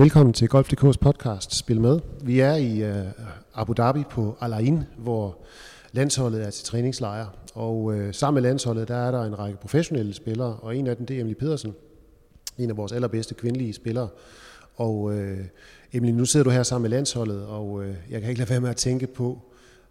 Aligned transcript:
Velkommen 0.00 0.32
til 0.32 0.48
Golf.dk's 0.48 0.98
podcast 1.00 1.56
Spil 1.56 1.80
med. 1.80 2.00
Vi 2.22 2.40
er 2.40 2.54
i 2.54 2.90
uh, 2.90 3.06
Abu 3.54 3.72
Dhabi 3.72 4.02
på 4.10 4.36
Al 4.40 4.52
Ain, 4.52 4.82
hvor 4.98 5.38
landsholdet 5.92 6.42
er 6.46 6.50
til 6.50 6.64
træningslejr. 6.64 7.26
Og 7.54 7.84
uh, 7.84 8.12
sammen 8.12 8.42
med 8.42 8.48
landsholdet, 8.48 8.88
der 8.88 8.96
er 8.96 9.10
der 9.10 9.24
en 9.24 9.38
række 9.38 9.58
professionelle 9.58 10.14
spillere, 10.14 10.56
og 10.56 10.76
en 10.76 10.86
af 10.86 10.96
dem 10.96 11.06
det 11.06 11.16
er 11.16 11.20
Emily 11.20 11.34
Pedersen, 11.34 11.74
en 12.58 12.70
af 12.70 12.76
vores 12.76 12.92
allerbedste 12.92 13.34
kvindelige 13.34 13.72
spillere. 13.72 14.08
Og 14.76 15.00
uh, 15.00 15.38
Emily, 15.92 16.12
nu 16.12 16.24
sidder 16.24 16.44
du 16.44 16.50
her 16.50 16.62
sammen 16.62 16.82
med 16.82 16.96
landsholdet, 16.96 17.46
og 17.46 17.70
uh, 17.70 17.86
jeg 18.10 18.20
kan 18.20 18.30
ikke 18.30 18.38
lade 18.38 18.50
være 18.50 18.60
med 18.60 18.70
at 18.70 18.76
tænke 18.76 19.06
på, 19.06 19.38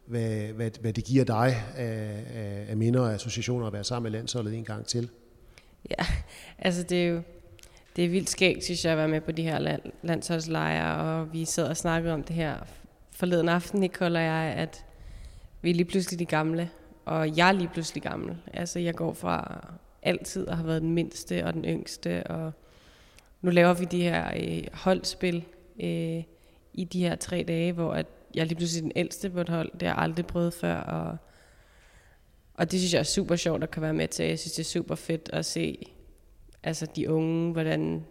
hvad, 0.05 0.39
hvad, 0.55 0.71
hvad 0.81 0.93
det 0.93 1.03
giver 1.03 1.25
dig 1.25 1.63
af, 1.75 2.23
af, 2.35 2.65
af 2.69 2.77
minder 2.77 3.01
og 3.01 3.13
associationer 3.13 3.67
at 3.67 3.73
være 3.73 3.83
sammen 3.83 4.11
med 4.11 4.19
landsholdet 4.19 4.53
en 4.53 4.65
gang 4.65 4.85
til. 4.85 5.09
Ja, 5.89 6.05
altså 6.59 6.83
det 6.83 7.03
er 7.03 7.07
jo 7.07 7.21
det 7.95 8.05
er 8.05 8.09
vildt 8.09 8.29
skægt, 8.29 8.63
synes 8.63 8.85
jeg, 8.85 8.91
at 8.91 8.97
være 8.97 9.07
med 9.07 9.21
på 9.21 9.31
de 9.31 9.43
her 9.43 9.59
land, 9.59 9.81
landsholdslejre, 10.01 10.95
og 10.95 11.33
vi 11.33 11.45
sad 11.45 11.67
og 11.67 11.77
snakkede 11.77 12.13
om 12.13 12.23
det 12.23 12.35
her 12.35 12.55
forleden 13.11 13.49
aften, 13.49 13.79
Nicole 13.79 14.19
og 14.19 14.23
jeg, 14.23 14.53
at 14.57 14.85
vi 15.61 15.69
er 15.69 15.73
lige 15.73 15.85
pludselig 15.85 16.19
de 16.19 16.25
gamle, 16.25 16.69
og 17.05 17.37
jeg 17.37 17.47
er 17.47 17.51
lige 17.51 17.69
pludselig 17.73 18.03
gammel. 18.03 18.37
Altså, 18.53 18.79
jeg 18.79 18.95
går 18.95 19.13
fra 19.13 19.67
altid 20.03 20.47
at 20.47 20.55
have 20.55 20.67
været 20.67 20.81
den 20.81 20.93
mindste 20.93 21.45
og 21.45 21.53
den 21.53 21.65
yngste, 21.65 22.27
og 22.27 22.51
nu 23.41 23.51
laver 23.51 23.73
vi 23.73 23.85
de 23.85 24.01
her 24.01 24.31
øh, 24.35 24.63
holdspil 24.73 25.45
øh, 25.79 26.23
i 26.73 26.83
de 26.83 26.99
her 26.99 27.15
tre 27.15 27.43
dage, 27.47 27.71
hvor 27.71 27.93
at 27.93 28.05
jeg 28.35 28.41
er 28.41 28.45
lige 28.45 28.55
pludselig 28.55 28.83
den 28.83 28.91
ældste 28.95 29.29
på 29.29 29.41
et 29.41 29.49
hold. 29.49 29.71
Det 29.71 29.81
har 29.81 29.95
jeg 29.95 30.03
aldrig 30.03 30.25
prøvet 30.25 30.53
før, 30.53 30.75
og, 30.75 31.17
og 32.53 32.71
det 32.71 32.79
synes 32.79 32.93
jeg 32.93 32.99
er 32.99 33.03
super 33.03 33.35
sjovt 33.35 33.63
at 33.63 33.71
kan 33.71 33.81
være 33.81 33.93
med 33.93 34.07
til. 34.07 34.25
Jeg 34.25 34.39
synes, 34.39 34.53
det 34.53 34.63
er 34.63 34.69
super 34.69 34.95
fedt 34.95 35.29
at 35.33 35.45
se 35.45 35.85
altså 36.63 36.85
de 36.95 37.11
unge, 37.11 37.51
hvordan 37.51 38.05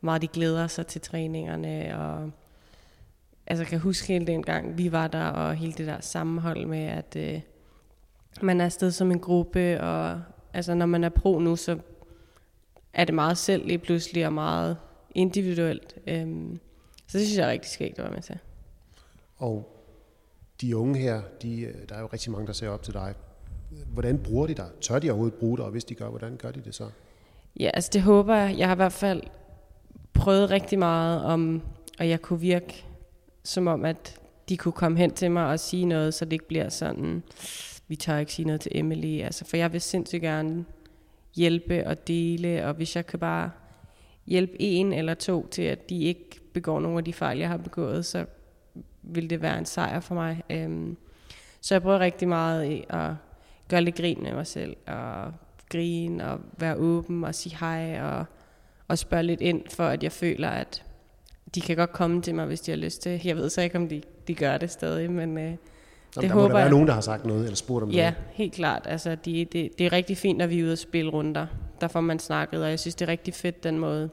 meget 0.00 0.22
de 0.22 0.28
glæder 0.28 0.66
sig 0.66 0.86
til 0.86 1.00
træningerne, 1.00 1.98
og 1.98 2.30
altså 3.46 3.64
kan 3.64 3.78
huske 3.78 4.06
hele 4.08 4.26
den 4.26 4.42
gang, 4.42 4.78
vi 4.78 4.92
var 4.92 5.08
der, 5.08 5.24
og 5.24 5.54
hele 5.54 5.72
det 5.72 5.86
der 5.86 6.00
sammenhold 6.00 6.66
med, 6.66 6.84
at 6.84 7.16
øh, 7.16 7.40
man 8.42 8.60
er 8.60 8.64
afsted 8.64 8.90
som 8.90 9.10
en 9.10 9.18
gruppe, 9.18 9.80
og 9.80 10.22
altså 10.52 10.74
når 10.74 10.86
man 10.86 11.04
er 11.04 11.08
pro 11.08 11.38
nu, 11.38 11.56
så 11.56 11.78
er 12.92 13.04
det 13.04 13.14
meget 13.14 13.38
selv 13.38 13.66
lige 13.66 13.78
pludselig, 13.78 14.26
og 14.26 14.32
meget 14.32 14.76
individuelt. 15.14 15.96
Øhm, 16.06 16.60
så 17.06 17.18
det 17.18 17.26
synes 17.26 17.38
jeg 17.38 17.46
er 17.46 17.50
rigtig 17.50 17.70
skægt 17.70 17.98
at 17.98 18.04
være 18.04 18.14
med 18.14 18.22
til. 18.22 18.38
Og 19.36 19.70
de 20.60 20.76
unge 20.76 20.98
her, 20.98 21.22
de, 21.42 21.60
øh, 21.60 21.74
der 21.88 21.94
er 21.94 22.00
jo 22.00 22.08
rigtig 22.12 22.32
mange, 22.32 22.46
der 22.46 22.52
ser 22.52 22.68
op 22.68 22.82
til 22.82 22.94
dig. 22.94 23.14
Hvordan 23.86 24.18
bruger 24.18 24.46
de 24.46 24.54
dig? 24.54 24.70
Tør 24.80 24.98
de 24.98 25.10
overhovedet 25.10 25.38
bruge 25.38 25.56
dig, 25.56 25.64
og 25.64 25.70
hvis 25.70 25.84
de 25.84 25.94
gør, 25.94 26.08
hvordan 26.08 26.36
gør 26.36 26.50
de 26.50 26.60
det 26.60 26.74
så? 26.74 26.90
Ja, 27.60 27.70
altså 27.74 27.90
det 27.92 28.02
håber 28.02 28.34
jeg. 28.34 28.58
Jeg 28.58 28.68
har 28.68 28.74
i 28.74 28.76
hvert 28.76 28.92
fald 28.92 29.22
prøvet 30.12 30.50
rigtig 30.50 30.78
meget 30.78 31.24
om, 31.24 31.62
at 31.98 32.08
jeg 32.08 32.22
kunne 32.22 32.40
virke 32.40 32.84
som 33.44 33.66
om, 33.66 33.84
at 33.84 34.20
de 34.48 34.56
kunne 34.56 34.72
komme 34.72 34.98
hen 34.98 35.10
til 35.10 35.30
mig 35.30 35.46
og 35.46 35.60
sige 35.60 35.84
noget, 35.84 36.14
så 36.14 36.24
det 36.24 36.32
ikke 36.32 36.48
bliver 36.48 36.68
sådan, 36.68 37.22
vi 37.88 37.96
tør 37.96 38.18
ikke 38.18 38.32
sige 38.32 38.46
noget 38.46 38.60
til 38.60 38.72
Emily. 38.74 39.20
Altså, 39.20 39.44
for 39.44 39.56
jeg 39.56 39.72
vil 39.72 39.80
sindssygt 39.80 40.22
gerne 40.22 40.64
hjælpe 41.34 41.86
og 41.86 42.08
dele, 42.08 42.66
og 42.66 42.74
hvis 42.74 42.96
jeg 42.96 43.06
kan 43.06 43.18
bare 43.18 43.50
hjælpe 44.26 44.62
en 44.62 44.92
eller 44.92 45.14
to 45.14 45.46
til, 45.46 45.62
at 45.62 45.90
de 45.90 46.02
ikke 46.02 46.40
begår 46.52 46.80
nogle 46.80 46.98
af 46.98 47.04
de 47.04 47.12
fejl, 47.12 47.38
jeg 47.38 47.48
har 47.48 47.56
begået, 47.56 48.06
så 48.06 48.24
vil 49.02 49.30
det 49.30 49.42
være 49.42 49.58
en 49.58 49.66
sejr 49.66 50.00
for 50.00 50.14
mig. 50.14 50.42
Øhm, 50.50 50.96
så 51.60 51.74
jeg 51.74 51.82
prøver 51.82 51.98
rigtig 51.98 52.28
meget 52.28 52.84
at 52.88 53.10
gøre 53.68 53.80
lidt 53.80 53.96
grin 53.96 54.22
med 54.22 54.32
mig 54.34 54.46
selv, 54.46 54.76
og 54.86 55.32
grine 55.74 56.30
og 56.30 56.40
være 56.58 56.76
åben 56.76 57.24
og 57.24 57.34
sige 57.34 57.56
hej 57.60 58.00
og, 58.02 58.24
og 58.88 58.98
spørge 58.98 59.22
lidt 59.22 59.40
ind, 59.40 59.62
for 59.70 59.84
at 59.84 60.02
jeg 60.02 60.12
føler, 60.12 60.48
at 60.48 60.84
de 61.54 61.60
kan 61.60 61.76
godt 61.76 61.92
komme 61.92 62.22
til 62.22 62.34
mig, 62.34 62.46
hvis 62.46 62.60
de 62.60 62.70
har 62.70 62.76
lyst 62.76 63.02
til. 63.02 63.20
Jeg 63.24 63.36
ved 63.36 63.50
så 63.50 63.60
ikke, 63.60 63.78
om 63.78 63.88
de, 63.88 64.02
de 64.28 64.34
gør 64.34 64.58
det 64.58 64.70
stadig, 64.70 65.10
men 65.10 65.38
øh, 65.38 65.44
det 65.44 65.58
der 66.14 66.28
håber 66.28 66.42
må 66.42 66.48
der 66.48 66.54
være 66.54 66.62
jeg. 66.62 66.70
nogen, 66.70 66.86
der 66.86 66.94
har 66.94 67.00
sagt 67.00 67.26
noget, 67.26 67.44
eller 67.44 67.56
spurgt 67.56 67.82
om 67.82 67.90
ja, 67.90 67.96
noget. 67.96 68.04
Ja, 68.04 68.14
helt 68.32 68.52
klart. 68.52 68.82
Altså, 68.86 69.14
de, 69.14 69.44
det, 69.44 69.78
det 69.78 69.86
er 69.86 69.92
rigtig 69.92 70.16
fint, 70.16 70.38
når 70.38 70.46
vi 70.46 70.60
er 70.60 70.64
ude 70.64 70.72
og 70.72 70.78
spille 70.78 71.10
runder. 71.10 71.46
Der 71.80 71.88
får 71.88 72.00
man 72.00 72.18
snakket, 72.18 72.62
og 72.62 72.70
jeg 72.70 72.80
synes, 72.80 72.94
det 72.94 73.04
er 73.04 73.10
rigtig 73.10 73.34
fedt, 73.34 73.64
den 73.64 73.78
måde, 73.78 74.10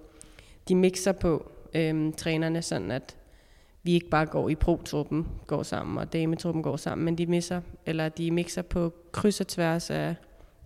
de 0.68 0.76
mixer 0.76 1.12
på, 1.12 1.52
øhm, 1.74 2.14
trænerne, 2.14 2.62
sådan 2.62 2.92
at 2.92 3.16
vi 3.84 3.94
ikke 3.94 4.10
bare 4.10 4.26
går 4.26 4.50
i 4.50 4.56
pro-truppen, 4.56 5.28
går 5.48 5.64
sammen, 5.64 5.98
og 5.98 6.14
dametruppen 6.14 6.64
går 6.64 6.78
sammen, 6.78 7.06
men 7.06 7.18
de 7.18 7.26
misser, 7.26 7.62
eller 7.86 8.10
de 8.10 8.32
mixer 8.32 8.62
på 8.62 8.94
kryds 9.12 9.42
og 9.42 9.48
tværs 9.48 9.90
af 9.90 10.16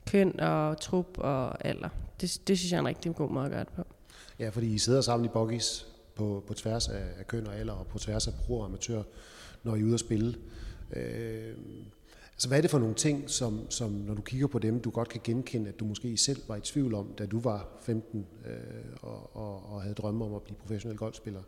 køn 0.06 0.40
og 0.40 0.82
trup 0.82 1.18
og 1.18 1.66
alder. 1.66 1.90
Det, 2.22 2.42
det 2.48 2.60
synes 2.60 2.72
jeg 2.72 2.78
er 2.78 2.82
en 2.82 2.88
rigtig 2.88 3.16
god 3.16 3.30
måde 3.30 3.46
at 3.46 3.52
gøre 3.52 3.64
det 3.64 3.74
på. 3.74 3.84
Ja, 4.40 4.50
fordi 4.50 4.74
I 4.74 4.78
sidder 4.78 5.02
sammen 5.02 5.26
i 5.26 5.30
boggies 5.30 5.88
på, 6.16 6.44
på 6.48 6.54
tværs 6.54 6.88
af, 6.88 7.04
af 7.20 7.28
køn 7.28 7.48
og 7.48 7.56
alder 7.56 7.74
og 7.74 7.88
på 7.88 8.00
tværs 8.00 8.28
af 8.28 8.34
pro 8.34 8.60
og 8.60 8.66
amatør, 8.66 9.04
når 9.64 9.76
I 9.76 9.80
er 9.80 9.84
ude 9.84 9.94
at 9.94 10.00
spille. 10.00 10.36
Øh, 10.96 11.54
altså 12.34 12.48
hvad 12.48 12.58
er 12.58 12.62
det 12.62 12.72
for 12.72 12.80
nogle 12.80 12.96
ting, 12.96 13.30
som, 13.30 13.72
som 13.72 13.92
når 13.92 14.14
du 14.14 14.22
kigger 14.22 14.48
på 14.48 14.60
dem, 14.60 14.80
du 14.80 14.90
godt 14.90 15.10
kan 15.10 15.22
genkende, 15.24 15.70
at 15.70 15.80
du 15.80 15.86
måske 15.86 16.18
selv 16.18 16.42
var 16.48 16.56
i 16.56 16.62
tvivl 16.62 16.94
om, 16.94 17.14
da 17.18 17.26
du 17.26 17.40
var 17.40 17.68
15 17.82 18.28
øh, 18.46 18.54
og, 19.02 19.36
og, 19.36 19.74
og 19.74 19.82
havde 19.82 19.96
drømme 19.96 20.26
om 20.26 20.34
at 20.34 20.42
blive 20.42 20.58
professionel 20.58 20.98
golfspiller? 20.98 21.42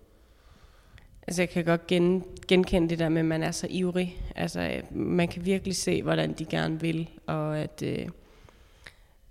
Altså 1.28 1.42
jeg 1.42 1.50
kan 1.50 1.66
godt 1.66 1.88
gen, 1.88 2.24
genkende 2.48 2.90
det 2.90 3.00
der 3.00 3.10
med, 3.10 3.20
at 3.20 3.26
man 3.26 3.44
er 3.44 3.52
så 3.52 3.68
ivrig. 3.70 4.22
Altså 4.36 4.82
man 4.92 5.28
kan 5.28 5.46
virkelig 5.46 5.76
se, 5.76 6.04
hvordan 6.04 6.34
de 6.34 6.46
gerne 6.46 6.82
vil, 6.82 7.10
og 7.26 7.60
at... 7.60 7.84
Øh, 7.86 8.08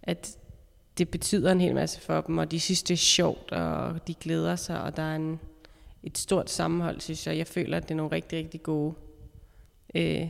at 0.07 0.39
det 0.99 1.09
betyder 1.09 1.53
en 1.53 1.61
hel 1.61 1.75
masse 1.75 2.01
for 2.01 2.21
dem, 2.21 2.39
og 2.39 2.51
de 2.51 2.61
synes, 2.61 2.83
det 2.83 2.95
er 2.95 2.99
sjovt, 2.99 3.53
og 3.53 4.07
de 4.07 4.15
glæder 4.15 4.57
sig, 4.57 4.83
og 4.83 4.97
der 4.97 5.03
er 5.03 5.17
en, 5.17 5.41
et 6.03 6.19
stort 6.19 6.51
sammenhold, 6.51 7.01
synes 7.01 7.27
jeg. 7.27 7.39
Jeg 7.39 7.47
føler, 7.47 7.77
at 7.77 7.83
det 7.83 7.91
er 7.91 7.97
nogle 7.97 8.13
rigtig, 8.13 8.39
rigtig 8.39 8.63
gode, 8.63 8.95
øh, 9.95 10.29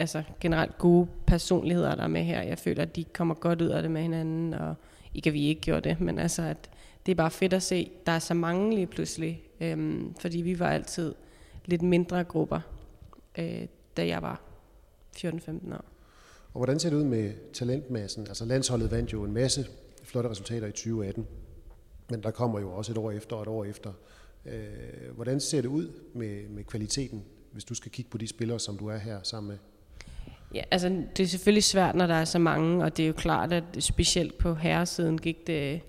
altså 0.00 0.22
generelt 0.40 0.78
gode 0.78 1.08
personligheder, 1.26 1.94
der 1.94 2.02
er 2.02 2.08
med 2.08 2.24
her. 2.24 2.42
Jeg 2.42 2.58
føler, 2.58 2.82
at 2.82 2.96
de 2.96 3.04
kommer 3.04 3.34
godt 3.34 3.62
ud 3.62 3.68
af 3.68 3.82
det 3.82 3.90
med 3.90 4.02
hinanden, 4.02 4.54
og 4.54 4.74
ikke 5.14 5.30
at 5.30 5.34
vi 5.34 5.46
ikke 5.46 5.60
gjorde 5.60 5.88
det, 5.88 6.00
men 6.00 6.18
altså, 6.18 6.42
at 6.42 6.70
det 7.06 7.12
er 7.12 7.16
bare 7.16 7.30
fedt 7.30 7.52
at 7.52 7.62
se, 7.62 7.90
der 8.06 8.12
er 8.12 8.18
så 8.18 8.34
mange 8.34 8.74
lige 8.74 8.86
pludselig, 8.86 9.42
øh, 9.60 10.00
fordi 10.20 10.40
vi 10.40 10.58
var 10.58 10.70
altid 10.70 11.14
lidt 11.64 11.82
mindre 11.82 12.24
grupper, 12.24 12.60
øh, 13.38 13.66
da 13.96 14.06
jeg 14.06 14.22
var 14.22 14.40
14-15 15.16 15.74
år. 15.74 15.95
Og 16.56 16.58
hvordan 16.58 16.80
ser 16.80 16.90
det 16.90 16.96
ud 16.96 17.04
med 17.04 17.32
talentmassen? 17.52 18.26
Altså 18.26 18.44
landsholdet 18.44 18.90
vandt 18.90 19.12
jo 19.12 19.24
en 19.24 19.32
masse 19.32 19.66
flotte 20.04 20.30
resultater 20.30 20.66
i 20.66 20.70
2018, 20.70 21.26
men 22.10 22.22
der 22.22 22.30
kommer 22.30 22.60
jo 22.60 22.72
også 22.72 22.92
et 22.92 22.98
år 22.98 23.10
efter 23.10 23.36
og 23.36 23.42
et 23.42 23.48
år 23.48 23.64
efter. 23.64 23.92
Øh, 24.46 25.14
hvordan 25.14 25.40
ser 25.40 25.60
det 25.60 25.68
ud 25.68 25.92
med, 26.14 26.48
med 26.48 26.64
kvaliteten, 26.64 27.24
hvis 27.52 27.64
du 27.64 27.74
skal 27.74 27.92
kigge 27.92 28.10
på 28.10 28.18
de 28.18 28.26
spillere, 28.26 28.60
som 28.60 28.78
du 28.78 28.88
er 28.88 28.96
her 28.96 29.18
sammen 29.22 29.48
med? 29.48 29.58
Ja, 30.54 30.62
altså 30.70 30.88
det 31.16 31.22
er 31.22 31.26
selvfølgelig 31.26 31.64
svært, 31.64 31.94
når 31.94 32.06
der 32.06 32.14
er 32.14 32.24
så 32.24 32.38
mange, 32.38 32.84
og 32.84 32.96
det 32.96 33.02
er 33.02 33.06
jo 33.06 33.12
klart, 33.12 33.52
at 33.52 33.64
specielt 33.78 34.38
på 34.38 34.54
herresiden 34.54 35.18
gik 35.18 35.46
det 35.46 35.80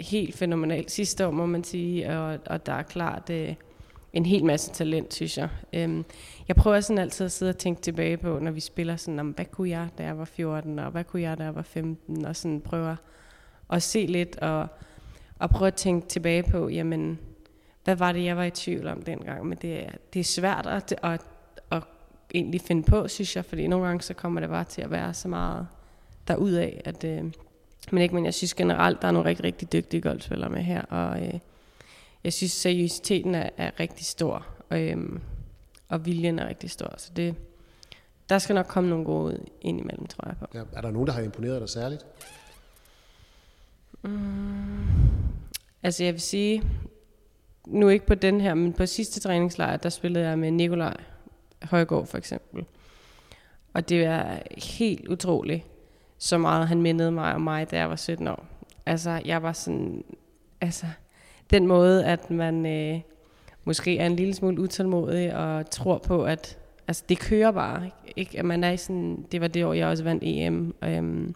helt 0.00 0.34
fænomenalt 0.36 0.90
sidste 0.90 1.26
år, 1.26 1.30
må 1.30 1.46
man 1.46 1.64
sige, 1.64 2.18
og, 2.18 2.38
og 2.46 2.66
der 2.66 2.72
er 2.72 2.82
klart, 2.82 3.30
Øh, 3.30 3.54
en 4.12 4.26
hel 4.26 4.44
masse 4.44 4.70
talent, 4.70 5.14
synes 5.14 5.38
jeg. 5.38 5.48
Øhm, 5.72 6.04
jeg 6.48 6.56
prøver 6.56 6.80
sådan 6.80 6.98
altid 6.98 7.24
at 7.24 7.32
sidde 7.32 7.50
og 7.50 7.58
tænke 7.58 7.82
tilbage 7.82 8.16
på, 8.16 8.38
når 8.38 8.50
vi 8.50 8.60
spiller 8.60 8.96
sådan, 8.96 9.18
om 9.18 9.30
hvad 9.30 9.44
kunne 9.44 9.68
jeg, 9.68 9.88
da 9.98 10.02
jeg 10.02 10.18
var 10.18 10.24
14, 10.24 10.78
og 10.78 10.90
hvad 10.90 11.04
kunne 11.04 11.22
jeg, 11.22 11.38
da 11.38 11.44
jeg 11.44 11.54
var 11.54 11.62
15, 11.62 12.24
og 12.24 12.36
sådan 12.36 12.60
prøver 12.60 12.96
at 13.70 13.82
se 13.82 14.06
lidt, 14.06 14.36
og, 14.36 14.66
og 15.38 15.50
prøve 15.50 15.66
at 15.66 15.74
tænke 15.74 16.08
tilbage 16.08 16.42
på, 16.42 16.68
jamen, 16.68 17.18
hvad 17.84 17.96
var 17.96 18.12
det, 18.12 18.24
jeg 18.24 18.36
var 18.36 18.44
i 18.44 18.50
tvivl 18.50 18.86
om 18.86 19.02
dengang? 19.02 19.46
Men 19.46 19.58
det, 19.62 19.86
det 20.14 20.20
er 20.20 20.24
svært 20.24 20.66
at, 20.66 20.94
at, 21.02 21.20
at 21.70 21.82
egentlig 22.34 22.60
finde 22.60 22.82
på, 22.82 23.08
synes 23.08 23.36
jeg, 23.36 23.44
fordi 23.44 23.66
nogle 23.66 23.86
gange 23.86 24.02
så 24.02 24.14
kommer 24.14 24.40
det 24.40 24.48
bare 24.48 24.64
til 24.64 24.82
at 24.82 24.90
være 24.90 25.14
så 25.14 25.28
meget 25.28 25.66
derudad, 26.28 26.70
at, 26.84 27.04
øh, 27.04 27.24
men 27.90 28.02
ikke, 28.02 28.14
men 28.14 28.24
jeg 28.24 28.34
synes 28.34 28.54
generelt, 28.54 29.02
der 29.02 29.08
er 29.08 29.12
nogle 29.12 29.28
rigtig, 29.28 29.44
rigtig 29.44 29.72
dygtige 29.72 30.00
golfspillere 30.00 30.50
med 30.50 30.62
her, 30.62 30.82
og 30.82 31.26
øh, 31.26 31.34
jeg 32.24 32.32
synes, 32.32 32.52
seriøsiteten 32.52 33.34
er, 33.34 33.50
er 33.56 33.80
rigtig 33.80 34.06
stor, 34.06 34.46
og, 34.68 34.82
øhm, 34.82 35.20
og 35.88 36.06
viljen 36.06 36.38
er 36.38 36.48
rigtig 36.48 36.70
stor. 36.70 36.94
Så 36.96 37.10
det, 37.16 37.34
der 38.28 38.38
skal 38.38 38.54
nok 38.54 38.66
komme 38.66 38.90
nogle 38.90 39.04
gode 39.04 39.24
ud 39.24 39.38
ind 39.60 39.80
imellem, 39.80 40.06
tror 40.06 40.28
jeg 40.28 40.36
på. 40.38 40.46
Ja, 40.54 40.62
er 40.72 40.80
der 40.80 40.90
nogen, 40.90 41.06
der 41.06 41.12
har 41.12 41.22
imponeret 41.22 41.60
dig 41.60 41.68
særligt? 41.68 42.06
Mm, 44.02 44.86
altså 45.82 46.04
jeg 46.04 46.12
vil 46.12 46.20
sige, 46.20 46.62
nu 47.66 47.88
ikke 47.88 48.06
på 48.06 48.14
den 48.14 48.40
her, 48.40 48.54
men 48.54 48.72
på 48.72 48.86
sidste 48.86 49.20
træningslejr, 49.20 49.76
der 49.76 49.88
spillede 49.88 50.28
jeg 50.28 50.38
med 50.38 50.50
Nikolaj 50.50 50.96
Højgaard 51.62 52.06
for 52.06 52.18
eksempel. 52.18 52.64
Og 53.74 53.88
det 53.88 54.04
er 54.04 54.38
helt 54.56 55.08
utroligt, 55.08 55.64
så 56.18 56.38
meget 56.38 56.68
han 56.68 56.82
mindede 56.82 57.12
mig 57.12 57.34
om 57.34 57.40
mig, 57.40 57.70
da 57.70 57.76
jeg 57.76 57.90
var 57.90 57.96
17 57.96 58.28
år. 58.28 58.46
Altså, 58.86 59.22
jeg 59.24 59.42
var 59.42 59.52
sådan, 59.52 60.04
altså, 60.60 60.86
den 61.50 61.66
måde, 61.66 62.04
at 62.04 62.30
man 62.30 62.66
øh, 62.66 63.00
måske 63.64 63.98
er 63.98 64.06
en 64.06 64.16
lille 64.16 64.34
smule 64.34 64.60
utålmodig 64.60 65.36
og 65.36 65.70
tror 65.70 65.98
på, 65.98 66.24
at 66.24 66.58
altså, 66.88 67.04
det 67.08 67.18
kører 67.18 67.50
bare. 67.50 67.90
Ikke? 68.16 68.38
At 68.38 68.44
man 68.44 68.64
er 68.64 68.76
sådan, 68.76 69.26
det 69.32 69.40
var 69.40 69.48
det 69.48 69.64
år, 69.64 69.72
jeg 69.72 69.88
også 69.88 70.04
vandt 70.04 70.22
EM. 70.26 70.74
Øhm, 70.84 71.34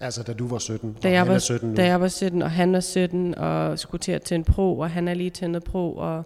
Altså 0.00 0.22
da 0.22 0.32
du 0.32 0.48
var 0.48 0.58
17, 0.58 0.96
da 1.02 1.10
jeg 1.10 1.28
var, 1.28 1.34
er 1.34 1.38
17 1.38 1.68
nu. 1.68 1.76
Da 1.76 1.86
jeg 1.86 2.00
var 2.00 2.08
17, 2.08 2.42
og 2.42 2.50
han 2.50 2.74
er 2.74 2.80
17, 2.80 3.34
og 3.34 3.78
skulle 3.78 4.00
til 4.00 4.12
at 4.12 4.32
en 4.32 4.44
pro, 4.44 4.78
og 4.78 4.90
han 4.90 5.08
er 5.08 5.14
lige 5.14 5.30
til 5.30 5.50
noget 5.50 5.64
pro, 5.64 5.96
og 5.96 6.24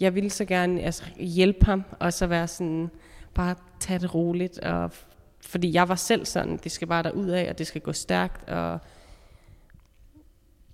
jeg 0.00 0.14
ville 0.14 0.30
så 0.30 0.44
gerne 0.44 0.80
altså, 0.80 1.04
hjælpe 1.16 1.64
ham, 1.64 1.84
og 1.98 2.12
så 2.12 2.26
være 2.26 2.48
sådan, 2.48 2.90
bare 3.34 3.54
tage 3.80 3.98
det 3.98 4.14
roligt, 4.14 4.58
og 4.58 4.90
fordi 5.40 5.74
jeg 5.74 5.88
var 5.88 5.94
selv 5.94 6.26
sådan, 6.26 6.60
det 6.64 6.72
skal 6.72 6.88
bare 6.88 7.14
ud 7.14 7.28
af, 7.28 7.50
og 7.50 7.58
det 7.58 7.66
skal 7.66 7.80
gå 7.80 7.92
stærkt, 7.92 8.48
og 8.48 8.78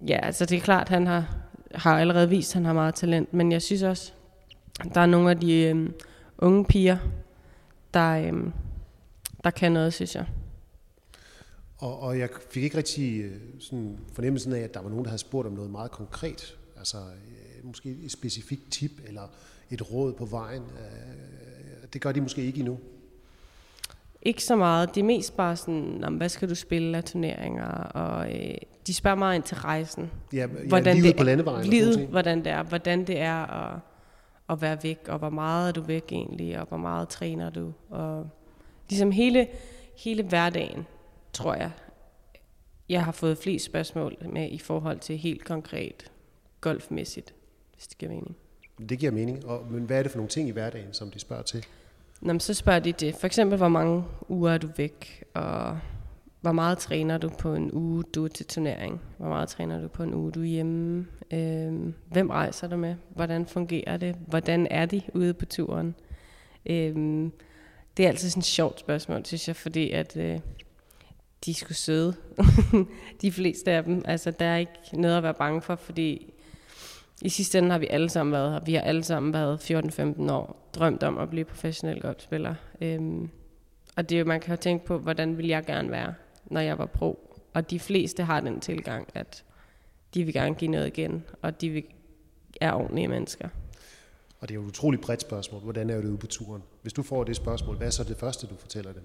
ja, 0.08 0.18
altså 0.22 0.44
det 0.44 0.56
er 0.56 0.60
klart, 0.60 0.88
han 0.88 1.06
har, 1.06 1.36
har 1.74 1.98
allerede 1.98 2.28
vist, 2.28 2.50
at 2.50 2.54
han 2.54 2.64
har 2.64 2.72
meget 2.72 2.94
talent, 2.94 3.34
men 3.34 3.52
jeg 3.52 3.62
synes 3.62 3.82
også, 3.82 4.12
der 4.94 5.00
er 5.00 5.06
nogle 5.06 5.30
af 5.30 5.40
de 5.40 5.62
øhm, 5.62 5.94
unge 6.38 6.64
piger, 6.64 6.98
der, 7.94 8.12
øhm, 8.12 8.52
der 9.44 9.50
kan 9.50 9.72
noget, 9.72 9.94
synes 9.94 10.14
jeg. 10.14 10.26
Og, 11.78 12.00
og 12.00 12.18
jeg 12.18 12.28
fik 12.50 12.62
ikke 12.62 12.78
rigtig 12.78 13.20
øh, 13.20 13.40
sådan 13.58 13.98
fornemmelsen 14.12 14.52
af, 14.52 14.60
at 14.60 14.74
der 14.74 14.80
var 14.80 14.88
nogen, 14.88 15.04
der 15.04 15.10
havde 15.10 15.20
spurgt 15.20 15.48
om 15.48 15.52
noget 15.52 15.70
meget 15.70 15.90
konkret. 15.90 16.56
Altså 16.78 16.98
øh, 16.98 17.66
måske 17.66 17.96
et 18.02 18.12
specifikt 18.12 18.70
tip 18.70 18.90
eller 19.06 19.22
et 19.70 19.92
råd 19.92 20.12
på 20.12 20.24
vejen. 20.24 20.62
Øh, 20.62 21.88
det 21.92 22.00
gør 22.00 22.12
de 22.12 22.20
måske 22.20 22.42
ikke 22.42 22.58
endnu. 22.58 22.78
Ikke 24.22 24.44
så 24.44 24.56
meget. 24.56 24.94
Det 24.94 25.00
er 25.00 25.04
mest 25.04 25.36
bare 25.36 25.56
sådan, 25.56 26.04
om, 26.04 26.14
hvad 26.14 26.28
skal 26.28 26.48
du 26.48 26.54
spille 26.54 26.96
af 26.96 27.04
turneringer, 27.04 27.68
og 27.74 28.34
øh, 28.34 28.54
de 28.86 28.94
spørger 28.94 29.16
meget 29.16 29.34
ind 29.34 29.42
til 29.42 29.56
rejsen. 29.56 30.10
Ja, 30.32 30.38
ja 30.38 30.46
livet 30.92 31.04
det, 31.04 31.16
på 31.16 31.24
landevejen. 31.24 31.66
Livet, 31.66 32.06
hvordan 32.06 32.38
det 32.38 32.52
er, 32.52 32.62
hvordan 32.62 33.06
det 33.06 33.20
er 33.20 33.34
at, 33.34 33.78
at 34.50 34.62
være 34.62 34.78
væk, 34.82 35.08
og 35.08 35.18
hvor 35.18 35.30
meget 35.30 35.68
er 35.68 35.72
du 35.72 35.80
væk 35.80 36.12
egentlig, 36.12 36.60
og 36.60 36.66
hvor 36.66 36.76
meget 36.76 37.08
træner 37.08 37.50
du, 37.50 37.72
og 37.90 38.28
ligesom 38.88 39.10
hele, 39.10 39.46
hele 39.96 40.22
hverdagen, 40.22 40.86
tror 41.32 41.54
jeg, 41.54 41.70
jeg 42.88 43.04
har 43.04 43.12
fået 43.12 43.38
flest 43.38 43.64
spørgsmål 43.64 44.16
med 44.32 44.48
i 44.50 44.58
forhold 44.58 44.98
til 44.98 45.18
helt 45.18 45.44
konkret 45.44 46.12
golfmæssigt, 46.60 47.34
hvis 47.74 47.86
det 47.86 47.98
giver 47.98 48.12
mening. 48.12 48.36
Det 48.88 48.98
giver 48.98 49.12
mening. 49.12 49.46
Og, 49.46 49.66
men 49.70 49.84
hvad 49.84 49.98
er 49.98 50.02
det 50.02 50.12
for 50.12 50.18
nogle 50.18 50.28
ting 50.28 50.48
i 50.48 50.52
hverdagen, 50.52 50.92
som 50.92 51.10
de 51.10 51.18
spørger 51.18 51.42
til? 51.42 51.66
Nå, 52.20 52.32
men 52.32 52.40
så 52.40 52.54
spørger 52.54 52.80
de 52.80 52.92
det. 52.92 53.14
For 53.14 53.26
eksempel, 53.26 53.58
hvor 53.58 53.68
mange 53.68 54.04
uger 54.28 54.52
er 54.52 54.58
du 54.58 54.68
væk, 54.76 55.24
og 55.34 55.78
hvor 56.40 56.52
meget 56.52 56.78
træner 56.78 57.18
du 57.18 57.28
på 57.28 57.54
en 57.54 57.70
uge, 57.72 58.04
du 58.14 58.24
er 58.24 58.28
til 58.28 58.46
turnering? 58.46 59.00
Hvor 59.18 59.28
meget 59.28 59.48
træner 59.48 59.80
du 59.80 59.88
på 59.88 60.02
en 60.02 60.14
uge, 60.14 60.32
du 60.32 60.40
er 60.40 60.44
hjemme? 60.44 61.06
Øh, 61.30 61.92
hvem 62.10 62.30
rejser 62.30 62.68
du 62.68 62.76
med? 62.76 62.94
Hvordan 63.08 63.46
fungerer 63.46 63.96
det? 63.96 64.16
Hvordan 64.26 64.66
er 64.70 64.86
de 64.86 65.02
ude 65.14 65.34
på 65.34 65.44
turen? 65.46 65.94
Øh, 66.66 66.94
det 67.96 68.04
er 68.04 68.08
altid 68.08 68.30
sådan 68.30 68.40
et 68.40 68.44
sjovt 68.44 68.80
spørgsmål, 68.80 69.24
synes 69.24 69.48
jeg, 69.48 69.56
fordi 69.56 69.90
at 69.90 70.16
øh, 70.16 70.38
de 71.44 71.54
skulle 71.54 71.76
søde. 71.76 72.14
de 73.22 73.32
fleste 73.32 73.72
af 73.72 73.84
dem. 73.84 74.02
Altså, 74.04 74.30
der 74.30 74.46
er 74.46 74.56
ikke 74.56 74.72
noget 74.92 75.16
at 75.16 75.22
være 75.22 75.34
bange 75.34 75.62
for, 75.62 75.76
fordi 75.76 76.32
i 77.22 77.28
sidste 77.28 77.58
ende 77.58 77.70
har 77.70 77.78
vi 77.78 77.86
alle 77.90 78.08
sammen 78.08 78.32
været 78.32 78.52
her. 78.52 78.60
Vi 78.60 78.74
har 78.74 78.80
alle 78.80 79.04
sammen 79.04 79.32
været 79.32 79.70
14-15 79.70 80.32
år, 80.32 80.70
drømt 80.74 81.02
om 81.02 81.18
at 81.18 81.30
blive 81.30 81.44
professionel 81.44 82.00
golfspiller. 82.00 82.54
Øhm, 82.80 83.30
og 83.96 84.08
det 84.08 84.14
er 84.16 84.18
jo, 84.18 84.24
man 84.24 84.40
kan 84.40 84.54
jo 84.54 84.60
tænke 84.60 84.86
på, 84.86 84.98
hvordan 84.98 85.38
vil 85.38 85.46
jeg 85.46 85.64
gerne 85.64 85.90
være, 85.90 86.14
når 86.46 86.60
jeg 86.60 86.78
var 86.78 86.86
pro. 86.86 87.38
Og 87.54 87.70
de 87.70 87.80
fleste 87.80 88.22
har 88.22 88.40
den 88.40 88.60
tilgang, 88.60 89.08
at 89.14 89.44
de 90.14 90.24
vil 90.24 90.34
gerne 90.34 90.54
give 90.54 90.70
noget 90.70 90.86
igen, 90.86 91.24
og 91.42 91.60
de 91.60 91.70
vil, 91.70 91.84
er 92.60 92.72
ordentlige 92.72 93.08
mennesker. 93.08 93.48
Og 94.40 94.48
det 94.48 94.50
er 94.50 94.54
jo 94.54 94.62
et 94.62 94.68
utroligt 94.68 95.02
bredt 95.02 95.20
spørgsmål. 95.20 95.60
Hvordan 95.60 95.90
er 95.90 95.96
det 95.96 96.04
ude 96.04 96.18
på 96.18 96.26
turen? 96.26 96.62
Hvis 96.82 96.92
du 96.92 97.02
får 97.02 97.24
det 97.24 97.36
spørgsmål, 97.36 97.76
hvad 97.76 97.86
er 97.86 97.90
så 97.90 98.04
det 98.04 98.16
første, 98.16 98.46
du 98.46 98.54
fortæller 98.56 98.92
dem? 98.92 99.02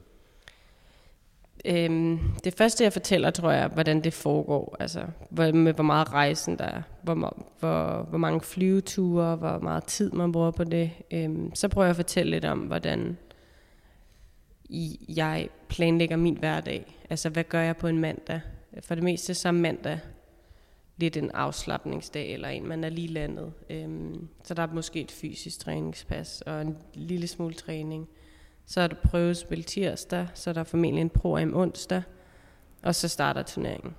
Øhm, 1.65 2.19
det 2.43 2.53
første, 2.53 2.83
jeg 2.83 2.93
fortæller, 2.93 3.31
tror 3.31 3.51
jeg, 3.51 3.67
hvordan 3.67 4.03
det 4.03 4.13
foregår. 4.13 4.77
Altså, 4.79 5.05
hvor, 5.29 5.51
med 5.51 5.73
hvor 5.73 5.83
meget 5.83 6.13
rejsen 6.13 6.57
der 6.57 6.65
er. 6.65 6.81
Hvor, 7.03 7.35
hvor, 7.59 8.03
hvor 8.09 8.17
mange 8.17 8.41
flyveture, 8.41 9.35
hvor 9.35 9.59
meget 9.59 9.83
tid 9.83 10.11
man 10.11 10.31
bruger 10.31 10.51
på 10.51 10.63
det. 10.63 10.91
Øhm, 11.11 11.55
så 11.55 11.67
prøver 11.67 11.85
jeg 11.85 11.89
at 11.89 11.95
fortælle 11.95 12.31
lidt 12.31 12.45
om, 12.45 12.59
hvordan 12.59 13.17
jeg 15.09 15.49
planlægger 15.69 16.15
min 16.15 16.37
hverdag. 16.37 16.97
Altså, 17.09 17.29
hvad 17.29 17.43
gør 17.43 17.61
jeg 17.61 17.77
på 17.77 17.87
en 17.87 17.99
mandag? 17.99 18.41
For 18.81 18.95
det 18.95 19.03
meste 19.03 19.33
så 19.33 19.47
er 19.47 19.51
mandag 19.51 19.99
lidt 20.97 21.17
en 21.17 21.31
afslappningsdag, 21.31 22.33
eller 22.33 22.47
en, 22.47 22.67
man 22.67 22.83
er 22.83 22.89
lige 22.89 23.07
landet. 23.07 23.53
Øhm, 23.69 24.27
så 24.43 24.53
der 24.53 24.63
er 24.63 24.73
måske 24.73 25.01
et 25.01 25.11
fysisk 25.11 25.59
træningspas, 25.59 26.41
og 26.41 26.61
en 26.61 26.77
lille 26.93 27.27
smule 27.27 27.53
træning. 27.53 28.07
Så 28.65 28.81
er 28.81 28.87
der 28.87 28.95
prøvespil 29.03 29.63
tirsdag, 29.63 30.27
så 30.33 30.49
er 30.49 30.53
der 30.53 30.63
formentlig 30.63 31.01
en 31.01 31.09
pro 31.09 31.33
om 31.33 31.55
onsdag, 31.55 32.03
og 32.83 32.95
så 32.95 33.07
starter 33.07 33.43
turneringen. 33.43 33.95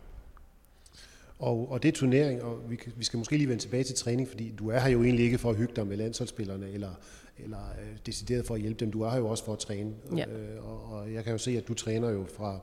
Og, 1.38 1.70
og 1.70 1.82
det 1.82 1.88
er 1.88 1.92
turnering, 1.92 2.42
og 2.42 2.70
vi, 2.70 2.78
vi 2.96 3.04
skal 3.04 3.16
måske 3.18 3.36
lige 3.36 3.48
vende 3.48 3.62
tilbage 3.62 3.84
til 3.84 3.94
træning, 3.94 4.28
fordi 4.28 4.50
du 4.58 4.70
er 4.70 4.80
her 4.80 4.90
jo 4.90 5.02
egentlig 5.02 5.24
ikke 5.24 5.38
for 5.38 5.50
at 5.50 5.56
hygge 5.56 5.72
dig 5.76 5.86
med 5.86 5.96
landsholdsspillerne, 5.96 6.70
eller, 6.70 6.90
eller 7.38 7.70
øh, 7.80 7.96
decideret 8.06 8.46
for 8.46 8.54
at 8.54 8.60
hjælpe 8.60 8.80
dem. 8.80 8.92
Du 8.92 9.02
er 9.02 9.10
her 9.10 9.18
jo 9.18 9.28
også 9.28 9.44
for 9.44 9.52
at 9.52 9.58
træne. 9.58 9.94
Ja. 10.16 10.28
Øh, 10.28 10.68
og, 10.68 10.92
og 10.92 11.12
jeg 11.12 11.24
kan 11.24 11.32
jo 11.32 11.38
se, 11.38 11.50
at 11.50 11.68
du 11.68 11.74
træner 11.74 12.10
jo 12.10 12.24
fra, 12.24 12.58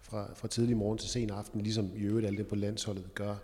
fra, 0.00 0.34
fra 0.34 0.48
tidlig 0.48 0.76
morgen 0.76 0.98
til 0.98 1.08
sen 1.08 1.30
aften, 1.30 1.60
ligesom 1.60 1.90
i 1.96 2.02
øvrigt 2.02 2.26
alle 2.26 2.38
dem 2.38 2.46
på 2.46 2.56
landsholdet 2.56 3.14
gør. 3.14 3.34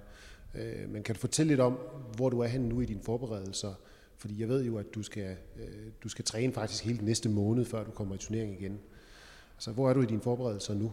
Øh, 0.55 0.89
men 0.89 1.03
kan 1.03 1.15
du 1.15 1.21
fortælle 1.21 1.53
lidt 1.53 1.61
om, 1.61 1.79
hvor 2.17 2.31
du 2.31 2.41
er 2.41 2.47
henne 2.47 2.69
nu 2.69 2.81
i 2.81 2.85
dine 2.85 3.01
forberedelser? 3.03 3.75
Fordi 4.17 4.41
jeg 4.41 4.49
ved 4.49 4.65
jo, 4.65 4.79
at 4.79 4.95
du 4.95 5.03
skal, 5.03 5.37
øh, 5.57 5.67
du 6.03 6.09
skal 6.09 6.25
træne 6.25 6.53
faktisk 6.53 6.85
hele 6.85 7.05
næste 7.05 7.29
måned, 7.29 7.65
før 7.65 7.85
du 7.85 7.91
kommer 7.91 8.15
i 8.15 8.19
turnering 8.19 8.61
igen. 8.61 8.79
Altså, 9.57 9.71
hvor 9.71 9.91
er 9.91 9.95
du 9.95 10.03
i 10.03 10.07
dine 10.07 10.21
forberedelser 10.21 10.75
nu? 10.75 10.93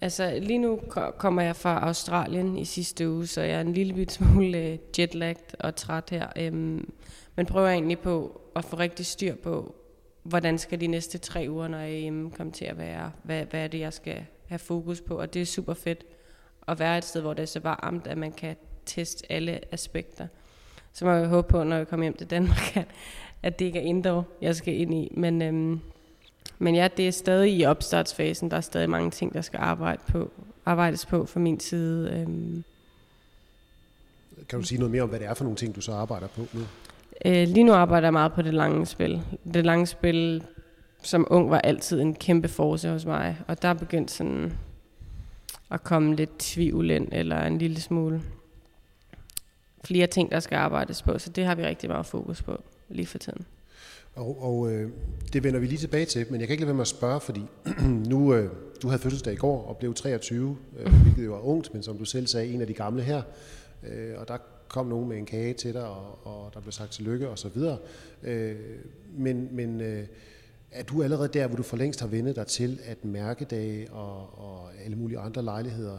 Altså 0.00 0.38
lige 0.42 0.58
nu 0.58 0.80
kommer 1.18 1.42
jeg 1.42 1.56
fra 1.56 1.86
Australien 1.86 2.58
i 2.58 2.64
sidste 2.64 3.10
uge, 3.10 3.26
så 3.26 3.40
jeg 3.40 3.56
er 3.56 3.60
en 3.60 3.72
lille 3.72 3.94
bit 3.94 4.12
smule 4.12 4.58
øh, 4.58 4.78
jetlagt 4.98 5.56
og 5.60 5.76
træt 5.76 6.10
her. 6.10 6.26
Øhm, 6.36 6.92
men 7.36 7.46
prøver 7.46 7.68
egentlig 7.68 7.98
på 7.98 8.40
at 8.56 8.64
få 8.64 8.76
rigtig 8.76 9.06
styr 9.06 9.34
på, 9.34 9.74
hvordan 10.22 10.58
skal 10.58 10.80
de 10.80 10.86
næste 10.86 11.18
tre 11.18 11.46
uger, 11.50 11.68
når 11.68 11.78
jeg 11.78 11.94
er 11.94 11.98
hjemme, 11.98 12.30
komme 12.30 12.52
til 12.52 12.64
at 12.64 12.78
være? 12.78 13.12
Hvad, 13.22 13.44
hvad 13.44 13.60
er 13.60 13.68
det, 13.68 13.80
jeg 13.80 13.92
skal 13.92 14.24
have 14.46 14.58
fokus 14.58 15.00
på? 15.00 15.18
Og 15.18 15.34
det 15.34 15.42
er 15.42 15.46
super 15.46 15.74
fedt 15.74 16.04
at 16.68 16.78
være 16.78 16.98
et 16.98 17.04
sted, 17.04 17.20
hvor 17.20 17.34
det 17.34 17.42
er 17.42 17.46
så 17.46 17.60
varmt, 17.60 18.06
at 18.06 18.18
man 18.18 18.32
kan 18.32 18.56
teste 18.86 19.32
alle 19.32 19.60
aspekter. 19.72 20.26
Så 20.92 21.04
må 21.04 21.10
jeg 21.10 21.26
håbe 21.26 21.48
på, 21.48 21.64
når 21.64 21.76
jeg 21.76 21.88
kommer 21.88 22.04
hjem 22.04 22.16
til 22.16 22.30
Danmark, 22.30 22.76
at 23.42 23.58
det 23.58 23.64
ikke 23.64 23.78
er 23.78 23.82
indoor, 23.82 24.26
jeg 24.42 24.56
skal 24.56 24.74
ind 24.74 24.94
i. 24.94 25.12
Men, 25.16 25.42
øhm, 25.42 25.80
men 26.58 26.74
ja, 26.74 26.88
det 26.96 27.08
er 27.08 27.12
stadig 27.12 27.52
i 27.52 27.64
opstartsfasen. 27.64 28.50
Der 28.50 28.56
er 28.56 28.60
stadig 28.60 28.90
mange 28.90 29.10
ting, 29.10 29.34
der 29.34 29.40
skal 29.40 29.58
arbejde 29.62 30.02
på, 30.08 30.30
arbejdes 30.66 31.06
på 31.06 31.26
fra 31.26 31.40
min 31.40 31.60
side. 31.60 32.10
Øhm. 32.10 32.64
Kan 34.48 34.58
du 34.58 34.64
sige 34.64 34.78
noget 34.78 34.92
mere 34.92 35.02
om, 35.02 35.08
hvad 35.08 35.20
det 35.20 35.28
er 35.28 35.34
for 35.34 35.44
nogle 35.44 35.56
ting, 35.56 35.76
du 35.76 35.80
så 35.80 35.92
arbejder 35.92 36.26
på 36.26 36.46
nu? 36.52 36.60
Øh, 37.24 37.48
lige 37.48 37.64
nu 37.64 37.72
arbejder 37.72 38.06
jeg 38.06 38.12
meget 38.12 38.32
på 38.32 38.42
det 38.42 38.54
lange 38.54 38.86
spil. 38.86 39.22
Det 39.54 39.66
lange 39.66 39.86
spil 39.86 40.44
som 41.02 41.26
ung 41.30 41.50
var 41.50 41.58
altid 41.58 42.00
en 42.00 42.14
kæmpe 42.14 42.48
force 42.48 42.88
hos 42.88 43.04
mig, 43.04 43.38
og 43.48 43.62
der 43.62 43.68
er 43.68 43.74
begyndt 43.74 44.10
sådan 44.10 44.52
at 45.70 45.84
komme 45.84 46.16
lidt 46.16 46.38
tvivl 46.38 46.90
ind, 46.90 47.08
eller 47.12 47.42
en 47.42 47.58
lille 47.58 47.80
smule 47.80 48.22
flere 49.86 50.06
ting, 50.06 50.32
der 50.32 50.40
skal 50.40 50.56
arbejdes 50.56 51.02
på, 51.02 51.18
så 51.18 51.30
det 51.30 51.46
har 51.46 51.54
vi 51.54 51.62
rigtig 51.62 51.90
meget 51.90 52.06
fokus 52.06 52.42
på 52.42 52.62
lige 52.88 53.06
for 53.06 53.18
tiden. 53.18 53.46
Og, 54.16 54.42
og 54.42 54.72
øh, 54.72 54.90
det 55.32 55.44
vender 55.44 55.60
vi 55.60 55.66
lige 55.66 55.78
tilbage 55.78 56.04
til, 56.04 56.26
men 56.30 56.40
jeg 56.40 56.48
kan 56.48 56.54
ikke 56.54 56.62
lade 56.62 56.68
være 56.68 56.74
med 56.76 56.82
at 56.82 56.88
spørge, 56.88 57.20
fordi 57.20 57.42
nu, 58.12 58.34
øh, 58.34 58.50
du 58.82 58.88
havde 58.88 59.02
fødselsdag 59.02 59.32
i 59.32 59.36
går 59.36 59.62
og 59.62 59.76
blev 59.76 59.94
23, 59.94 60.56
øh, 60.78 60.92
hvilket 61.02 61.24
jo 61.24 61.32
var 61.32 61.40
ungt, 61.40 61.74
men 61.74 61.82
som 61.82 61.98
du 61.98 62.04
selv 62.04 62.26
sagde, 62.26 62.48
en 62.48 62.60
af 62.60 62.66
de 62.66 62.74
gamle 62.74 63.02
her. 63.02 63.22
Øh, 63.88 64.14
og 64.16 64.28
der 64.28 64.36
kom 64.68 64.86
nogen 64.86 65.08
med 65.08 65.16
en 65.16 65.26
kage 65.26 65.54
til 65.54 65.74
dig, 65.74 65.84
og, 65.84 66.26
og 66.26 66.54
der 66.54 66.60
blev 66.60 66.72
sagt 66.72 66.90
tillykke 66.90 67.28
og 67.28 67.38
så 67.38 67.48
videre. 67.48 67.78
Øh, 68.22 68.56
men 69.18 69.48
men 69.52 69.80
øh, 69.80 70.06
er 70.70 70.82
du 70.82 71.02
allerede 71.02 71.28
der, 71.28 71.46
hvor 71.46 71.56
du 71.56 71.62
for 71.62 71.76
længst 71.76 72.00
har 72.00 72.06
vendet 72.06 72.36
dig 72.36 72.46
til, 72.46 72.80
at 72.84 73.04
mærkedage 73.04 73.92
og, 73.92 74.38
og 74.38 74.70
alle 74.84 74.96
mulige 74.96 75.18
andre 75.18 75.42
lejligheder, 75.42 75.98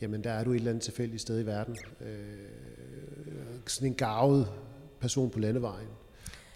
jamen 0.00 0.24
der 0.24 0.30
er 0.30 0.44
du 0.44 0.50
et 0.50 0.56
eller 0.56 0.70
andet 0.70 0.82
tilfældigt 0.82 1.22
sted 1.22 1.40
i 1.40 1.46
verden. 1.46 1.76
Øh, 2.00 2.08
sådan 3.66 3.88
en 3.88 3.94
gavet 3.94 4.52
person 5.00 5.30
på 5.30 5.38
landevejen 5.38 5.88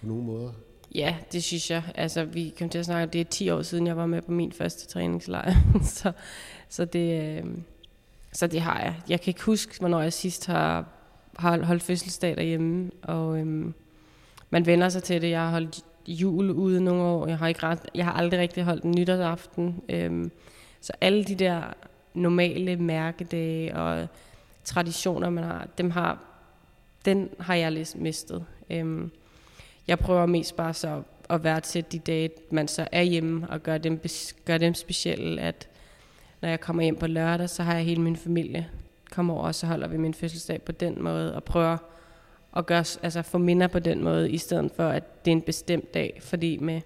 på 0.01 0.07
nogle 0.07 0.23
måder. 0.23 0.53
Ja, 0.95 1.17
det 1.33 1.45
synes 1.45 1.71
jeg. 1.71 1.83
Altså, 1.95 2.25
vi 2.25 2.55
kom 2.59 2.69
til 2.69 2.79
at 2.79 2.85
snakke 2.85 3.13
det 3.13 3.21
er 3.21 3.25
10 3.25 3.51
år 3.51 3.63
siden, 3.63 3.87
jeg 3.87 3.97
var 3.97 4.07
med 4.07 4.23
på 4.23 4.33
min 4.33 4.53
første 4.53 4.87
træningslejr. 4.87 5.55
så, 5.83 6.13
så, 6.69 6.85
det, 6.85 7.39
øh, 7.39 7.45
så 8.33 8.47
det 8.47 8.61
har 8.61 8.81
jeg. 8.81 8.95
Jeg 9.09 9.21
kan 9.21 9.31
ikke 9.31 9.45
huske, 9.45 9.79
hvornår 9.79 10.01
jeg 10.01 10.13
sidst 10.13 10.47
har, 10.47 10.85
har 11.39 11.65
holdt 11.65 11.83
fødselsdag 11.83 12.37
derhjemme. 12.37 12.91
Og 13.03 13.39
øh, 13.39 13.73
man 14.51 14.67
vender 14.67 14.89
sig 14.89 15.03
til 15.03 15.23
det. 15.23 15.31
Jeg 15.31 15.41
har 15.41 15.51
holdt 15.51 15.81
jul 16.07 16.51
ude 16.51 16.85
nogle 16.85 17.03
år. 17.03 17.27
Jeg 17.27 17.39
har, 17.39 17.49
ikke 17.49 17.63
ret, 17.63 17.81
jeg 17.95 18.05
har 18.05 18.13
aldrig 18.13 18.41
rigtig 18.41 18.65
holdt 18.65 18.85
en 18.85 18.91
nytårsaften. 18.91 19.83
Øh, 19.89 20.31
så 20.81 20.93
alle 21.01 21.25
de 21.25 21.35
der 21.35 21.63
normale 22.15 22.77
mærkedage 22.77 23.77
og 23.77 24.09
traditioner, 24.65 25.31
man 25.31 25.45
har, 25.45 25.69
dem 25.79 25.91
har, 25.91 26.19
den 27.05 27.29
har 27.41 27.55
jeg 27.55 27.73
lidt 27.73 27.97
mistet. 27.97 28.45
Øh, 28.71 29.09
jeg 29.87 29.99
prøver 29.99 30.27
mest 30.27 30.57
bare 30.57 30.75
så 30.75 31.03
at 31.31 31.45
værdsætte 31.45 31.91
de 31.91 31.99
dage, 31.99 32.31
man 32.51 32.69
så 32.69 32.89
er 32.93 33.03
hjemme 33.03 33.51
og 33.51 33.63
gøre 33.63 33.79
dem, 33.79 34.01
gør 34.45 34.59
dem 34.59 34.75
specielle, 34.75 35.43
at 35.43 35.69
når 36.41 36.49
jeg 36.49 36.61
kommer 36.61 36.83
hjem 36.83 36.97
på 36.97 37.07
lørdag, 37.07 37.51
så 37.51 37.63
har 37.63 37.75
jeg 37.75 37.85
hele 37.85 38.01
min 38.01 38.17
familie 38.17 38.69
kommer 39.11 39.35
over, 39.35 39.43
og 39.43 39.55
så 39.55 39.67
holder 39.67 39.89
vi 39.89 39.97
min 39.97 40.15
fødselsdag 40.15 40.63
på 40.63 40.73
den 40.73 41.03
måde, 41.03 41.35
og 41.35 41.45
prøver 41.45 41.77
at 42.57 42.67
gøre, 42.67 42.85
altså 43.03 43.23
få 43.23 43.39
minder 43.39 43.67
på 43.67 43.79
den 43.79 44.05
måde, 44.05 44.31
i 44.31 44.39
stedet 44.39 44.73
for, 44.77 44.89
at 44.89 45.25
det 45.25 45.31
er 45.31 45.37
en 45.37 45.43
bestemt 45.43 45.95
dag. 45.95 46.19
Fordi 46.23 46.57
med, 46.57 46.81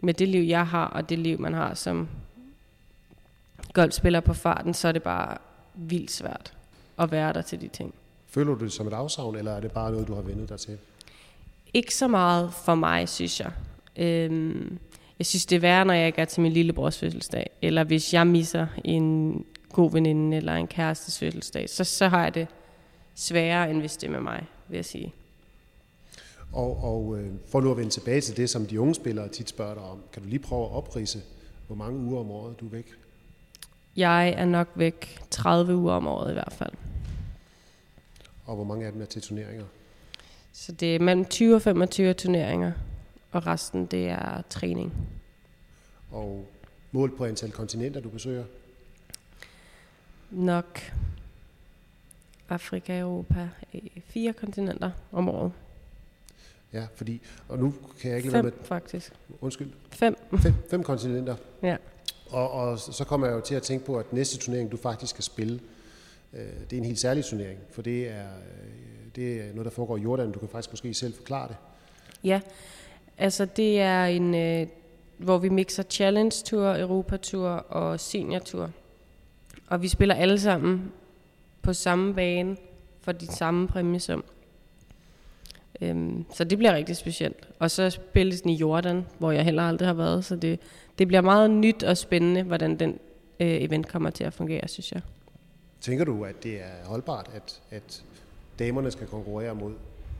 med 0.00 0.14
det 0.14 0.28
liv, 0.28 0.42
jeg 0.42 0.66
har, 0.66 0.86
og 0.86 1.08
det 1.08 1.18
liv, 1.18 1.40
man 1.40 1.54
har 1.54 1.74
som 1.74 2.08
golfspiller 3.72 4.20
på 4.20 4.34
farten, 4.34 4.74
så 4.74 4.88
er 4.88 4.92
det 4.92 5.02
bare 5.02 5.38
vildt 5.74 6.10
svært 6.10 6.54
at 6.98 7.12
være 7.12 7.32
der 7.32 7.42
til 7.42 7.60
de 7.60 7.68
ting. 7.68 7.94
Føler 8.26 8.54
du 8.54 8.64
det 8.64 8.72
som 8.72 8.86
et 8.86 8.92
afsavn, 8.92 9.36
eller 9.36 9.52
er 9.52 9.60
det 9.60 9.72
bare 9.72 9.90
noget, 9.90 10.08
du 10.08 10.14
har 10.14 10.22
vendet 10.22 10.48
dig 10.48 10.58
til? 10.58 10.78
Ikke 11.74 11.94
så 11.94 12.08
meget 12.08 12.54
for 12.54 12.74
mig, 12.74 13.08
synes 13.08 13.40
jeg. 13.40 13.52
Øhm, 13.96 14.78
jeg 15.18 15.26
synes, 15.26 15.46
det 15.46 15.56
er 15.56 15.60
værre, 15.60 15.84
når 15.84 15.94
jeg 15.94 16.06
ikke 16.06 16.20
er 16.20 16.24
til 16.24 16.42
min 16.42 16.52
lillebrors 16.52 16.98
fødselsdag, 16.98 17.50
eller 17.62 17.84
hvis 17.84 18.14
jeg 18.14 18.26
misser 18.26 18.66
en 18.84 19.44
god 19.72 19.92
veninde 19.92 20.36
eller 20.36 20.54
en 20.54 20.66
kærestes 20.66 21.18
fødselsdag, 21.18 21.70
så, 21.70 21.84
så 21.84 22.08
har 22.08 22.22
jeg 22.22 22.34
det 22.34 22.46
sværere, 23.14 23.70
end 23.70 23.80
hvis 23.80 23.96
det 23.96 24.06
er 24.06 24.10
med 24.10 24.20
mig, 24.20 24.46
vil 24.68 24.76
jeg 24.76 24.84
sige. 24.84 25.14
Og, 26.52 26.84
og 26.84 27.18
øh, 27.18 27.30
for 27.46 27.60
nu 27.60 27.70
at 27.70 27.76
vende 27.76 27.90
tilbage 27.90 28.20
til 28.20 28.36
det, 28.36 28.50
som 28.50 28.66
de 28.66 28.80
unge 28.80 28.94
spillere 28.94 29.28
tit 29.28 29.48
spørger 29.48 29.74
dig 29.74 29.82
om, 29.82 30.02
kan 30.12 30.22
du 30.22 30.28
lige 30.28 30.38
prøve 30.38 30.64
at 30.64 30.72
oprise, 30.72 31.22
hvor 31.66 31.76
mange 31.76 31.98
uger 31.98 32.20
om 32.20 32.30
året 32.30 32.60
du 32.60 32.66
er 32.66 32.70
væk? 32.70 32.94
Jeg 33.96 34.28
er 34.28 34.44
nok 34.44 34.68
væk 34.74 35.20
30 35.30 35.76
uger 35.76 35.92
om 35.92 36.06
året 36.06 36.30
i 36.30 36.32
hvert 36.32 36.52
fald. 36.52 36.72
Og 38.46 38.54
hvor 38.54 38.64
mange 38.64 38.86
af 38.86 38.92
dem 38.92 39.02
er 39.02 39.06
til 39.06 39.22
turneringer? 39.22 39.64
Så 40.52 40.72
det 40.72 40.94
er 40.94 40.98
mellem 40.98 41.24
20 41.24 41.54
og 41.54 41.62
25 41.62 42.14
turneringer, 42.14 42.72
og 43.32 43.46
resten 43.46 43.86
det 43.86 44.08
er 44.08 44.42
træning. 44.50 44.92
Og 46.10 46.48
mål 46.92 47.16
på 47.16 47.24
antal 47.24 47.52
kontinenter, 47.52 48.00
du 48.00 48.08
besøger? 48.08 48.44
Nok 50.30 50.80
Afrika, 52.48 53.00
Europa, 53.00 53.48
øh, 53.74 53.80
fire 54.06 54.32
kontinenter 54.32 54.90
om 55.12 55.28
året. 55.28 55.52
Ja, 56.72 56.86
fordi, 56.94 57.20
og 57.48 57.58
nu 57.58 57.74
kan 58.00 58.10
jeg 58.10 58.18
ikke 58.18 58.30
lade 58.30 58.42
med... 58.42 58.52
faktisk. 58.64 59.12
Undskyld. 59.40 59.70
Fem. 59.90 60.16
Fem, 60.38 60.54
fem 60.70 60.82
kontinenter. 60.82 61.36
Ja. 61.62 61.76
Og, 62.30 62.50
og 62.50 62.78
så 62.78 63.04
kommer 63.04 63.26
jeg 63.26 63.36
jo 63.36 63.40
til 63.40 63.54
at 63.54 63.62
tænke 63.62 63.86
på, 63.86 63.98
at 63.98 64.12
næste 64.12 64.38
turnering, 64.38 64.72
du 64.72 64.76
faktisk 64.76 65.10
skal 65.10 65.24
spille, 65.24 65.60
øh, 66.32 66.40
det 66.70 66.72
er 66.72 66.80
en 66.80 66.84
helt 66.84 66.98
særlig 66.98 67.24
turnering, 67.24 67.60
for 67.70 67.82
det 67.82 68.08
er, 68.08 68.26
øh, 68.26 69.01
det 69.16 69.40
er 69.40 69.50
noget, 69.50 69.64
der 69.64 69.70
foregår 69.70 69.96
i 69.96 70.00
Jordan. 70.00 70.32
Du 70.32 70.38
kan 70.38 70.48
faktisk 70.48 70.72
måske 70.72 70.94
selv 70.94 71.14
forklare 71.14 71.48
det. 71.48 71.56
Ja, 72.24 72.40
altså 73.18 73.44
det 73.44 73.80
er 73.80 74.04
en, 74.04 74.34
øh, 74.34 74.66
hvor 75.18 75.38
vi 75.38 75.48
mixer 75.48 75.82
Challenge 75.82 76.36
Tour, 76.44 76.76
Europa 76.76 77.16
Tour 77.16 77.48
og 77.48 78.00
Senior 78.00 78.38
Tour. 78.38 78.70
Og 79.66 79.82
vi 79.82 79.88
spiller 79.88 80.14
alle 80.14 80.40
sammen 80.40 80.92
på 81.62 81.72
samme 81.72 82.14
bane 82.14 82.56
for 83.00 83.12
de 83.12 83.26
samme 83.26 83.68
præmiesum. 83.68 84.24
Øhm, 85.80 86.24
så 86.34 86.44
det 86.44 86.58
bliver 86.58 86.74
rigtig 86.74 86.96
specielt. 86.96 87.48
Og 87.58 87.70
så 87.70 87.90
spilles 87.90 88.40
den 88.40 88.50
i 88.50 88.54
Jordan, 88.54 89.06
hvor 89.18 89.32
jeg 89.32 89.44
heller 89.44 89.62
aldrig 89.62 89.88
har 89.88 89.94
været. 89.94 90.24
Så 90.24 90.36
det, 90.36 90.60
det 90.98 91.08
bliver 91.08 91.20
meget 91.20 91.50
nyt 91.50 91.82
og 91.82 91.96
spændende, 91.96 92.42
hvordan 92.42 92.78
den 92.78 92.98
øh, 93.40 93.62
event 93.62 93.88
kommer 93.88 94.10
til 94.10 94.24
at 94.24 94.32
fungere, 94.32 94.68
synes 94.68 94.92
jeg. 94.92 95.02
Tænker 95.80 96.04
du, 96.04 96.24
at 96.24 96.42
det 96.42 96.60
er 96.60 96.86
holdbart, 96.86 97.30
at, 97.34 97.60
at 97.70 98.04
damerne 98.62 98.90
skal 98.90 99.06
konkurrere 99.06 99.54
mod 99.54 99.72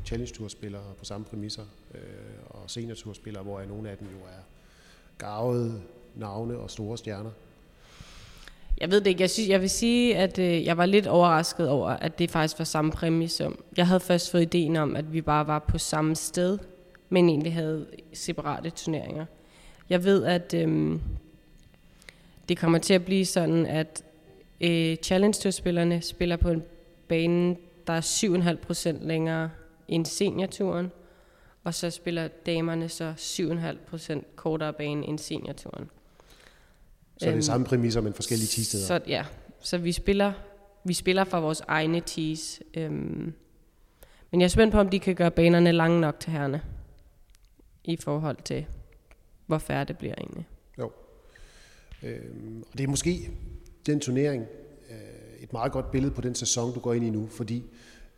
Challenge 0.04 0.34
Tour 0.34 0.49
spillere 0.49 0.82
på 0.99 1.04
samme 1.04 1.25
præmisser, 1.25 1.62
øh, 1.94 2.00
og 2.50 2.58
Senior 2.66 2.94
Tour 2.94 3.14
spillere, 3.14 3.42
hvor 3.42 3.62
nogle 3.62 3.90
af 3.90 3.96
dem 3.96 4.06
jo 4.06 4.25
er 4.26 4.42
gavede 5.18 5.82
navne 6.14 6.58
og 6.58 6.70
store 6.70 6.99
stjerner? 6.99 7.30
Jeg 8.80 8.90
ved 8.90 9.00
det 9.00 9.06
ikke. 9.06 9.20
Jeg, 9.20 9.30
synes, 9.30 9.49
jeg 9.49 9.61
vil 9.61 9.70
sige, 9.70 10.16
at 10.16 10.38
øh, 10.38 10.64
jeg 10.64 10.76
var 10.76 10.87
lidt 10.87 11.06
overrasket 11.06 11.68
over, 11.68 11.88
at 11.88 12.18
det 12.18 12.30
faktisk 12.30 12.58
var 12.58 12.64
samme 12.64 12.90
præmie 12.90 13.28
som... 13.28 13.64
Jeg 13.76 13.87
havde 13.87 14.00
først 14.00 14.30
fået 14.30 14.42
ideen 14.42 14.76
om, 14.76 14.96
at 14.96 15.12
vi 15.12 15.20
bare 15.20 15.46
var 15.46 15.58
på 15.58 15.78
samme 15.78 16.16
sted, 16.16 16.58
men 17.08 17.28
egentlig 17.28 17.54
havde 17.54 17.87
separate 18.12 18.70
turneringer. 18.70 19.26
Jeg 19.90 20.04
ved, 20.04 20.25
at 20.25 20.54
øh, 20.54 20.99
det 22.49 22.58
kommer 22.58 22.78
til 22.78 22.94
at 22.94 23.04
blive 23.04 23.26
sådan, 23.26 23.66
at 23.66 24.04
øh, 24.61 24.96
Challenge 24.96 25.38
Tour-spillerne 25.40 26.02
spiller 26.02 26.37
på 26.37 26.49
en 26.49 26.62
bane, 27.08 27.56
der 27.86 27.92
er 27.92 28.00
7,5% 29.00 29.06
længere 29.06 29.50
end 29.88 30.06
seniorturen, 30.06 30.92
og 31.64 31.74
så 31.74 31.90
spiller 31.90 32.28
damerne 32.28 32.88
så 32.88 33.14
7,5% 33.16 34.22
kortere 34.36 34.72
bane 34.72 35.06
end 35.06 35.18
seniorturen. 35.18 35.90
Så 37.18 37.26
det 37.26 37.36
er 37.36 37.40
samme 37.40 37.66
præmisser, 37.66 38.00
men 38.00 38.14
forskellige 38.14 38.48
teesteder? 38.48 38.86
Så, 38.86 39.00
ja, 39.06 39.24
så 39.60 39.78
vi 39.78 39.92
spiller, 39.92 40.32
vi 40.84 40.92
spiller 40.92 41.24
fra 41.24 41.40
vores 41.40 41.60
egne 41.60 42.00
tees. 42.00 42.62
Øhm, 42.74 43.34
men 44.30 44.40
jeg 44.40 44.44
er 44.44 44.48
spændt 44.48 44.72
på, 44.72 44.80
om 44.80 44.88
de 44.88 45.00
kan 45.00 45.14
gøre 45.14 45.30
banerne 45.30 45.72
lange 45.72 46.00
nok 46.00 46.20
til 46.20 46.32
herrene, 46.32 46.62
i 47.84 47.96
forhold 47.96 48.36
til, 48.44 48.66
hvor 49.46 49.58
færre 49.58 49.84
det 49.84 49.98
bliver 49.98 50.14
egentlig. 50.18 50.46
Jo. 50.78 50.92
Øhm, 52.02 52.64
og 52.72 52.78
det 52.78 52.84
er 52.84 52.88
måske 52.88 53.30
den 53.86 54.00
turnering 54.00 54.46
et 55.42 55.52
meget 55.52 55.72
godt 55.72 55.90
billede 55.90 56.14
på 56.14 56.20
den 56.20 56.34
sæson, 56.34 56.75
du 56.75 56.80
går 56.80 56.92
ind 56.92 57.04
i 57.04 57.11
nu, 57.11 57.26
fordi 57.26 57.62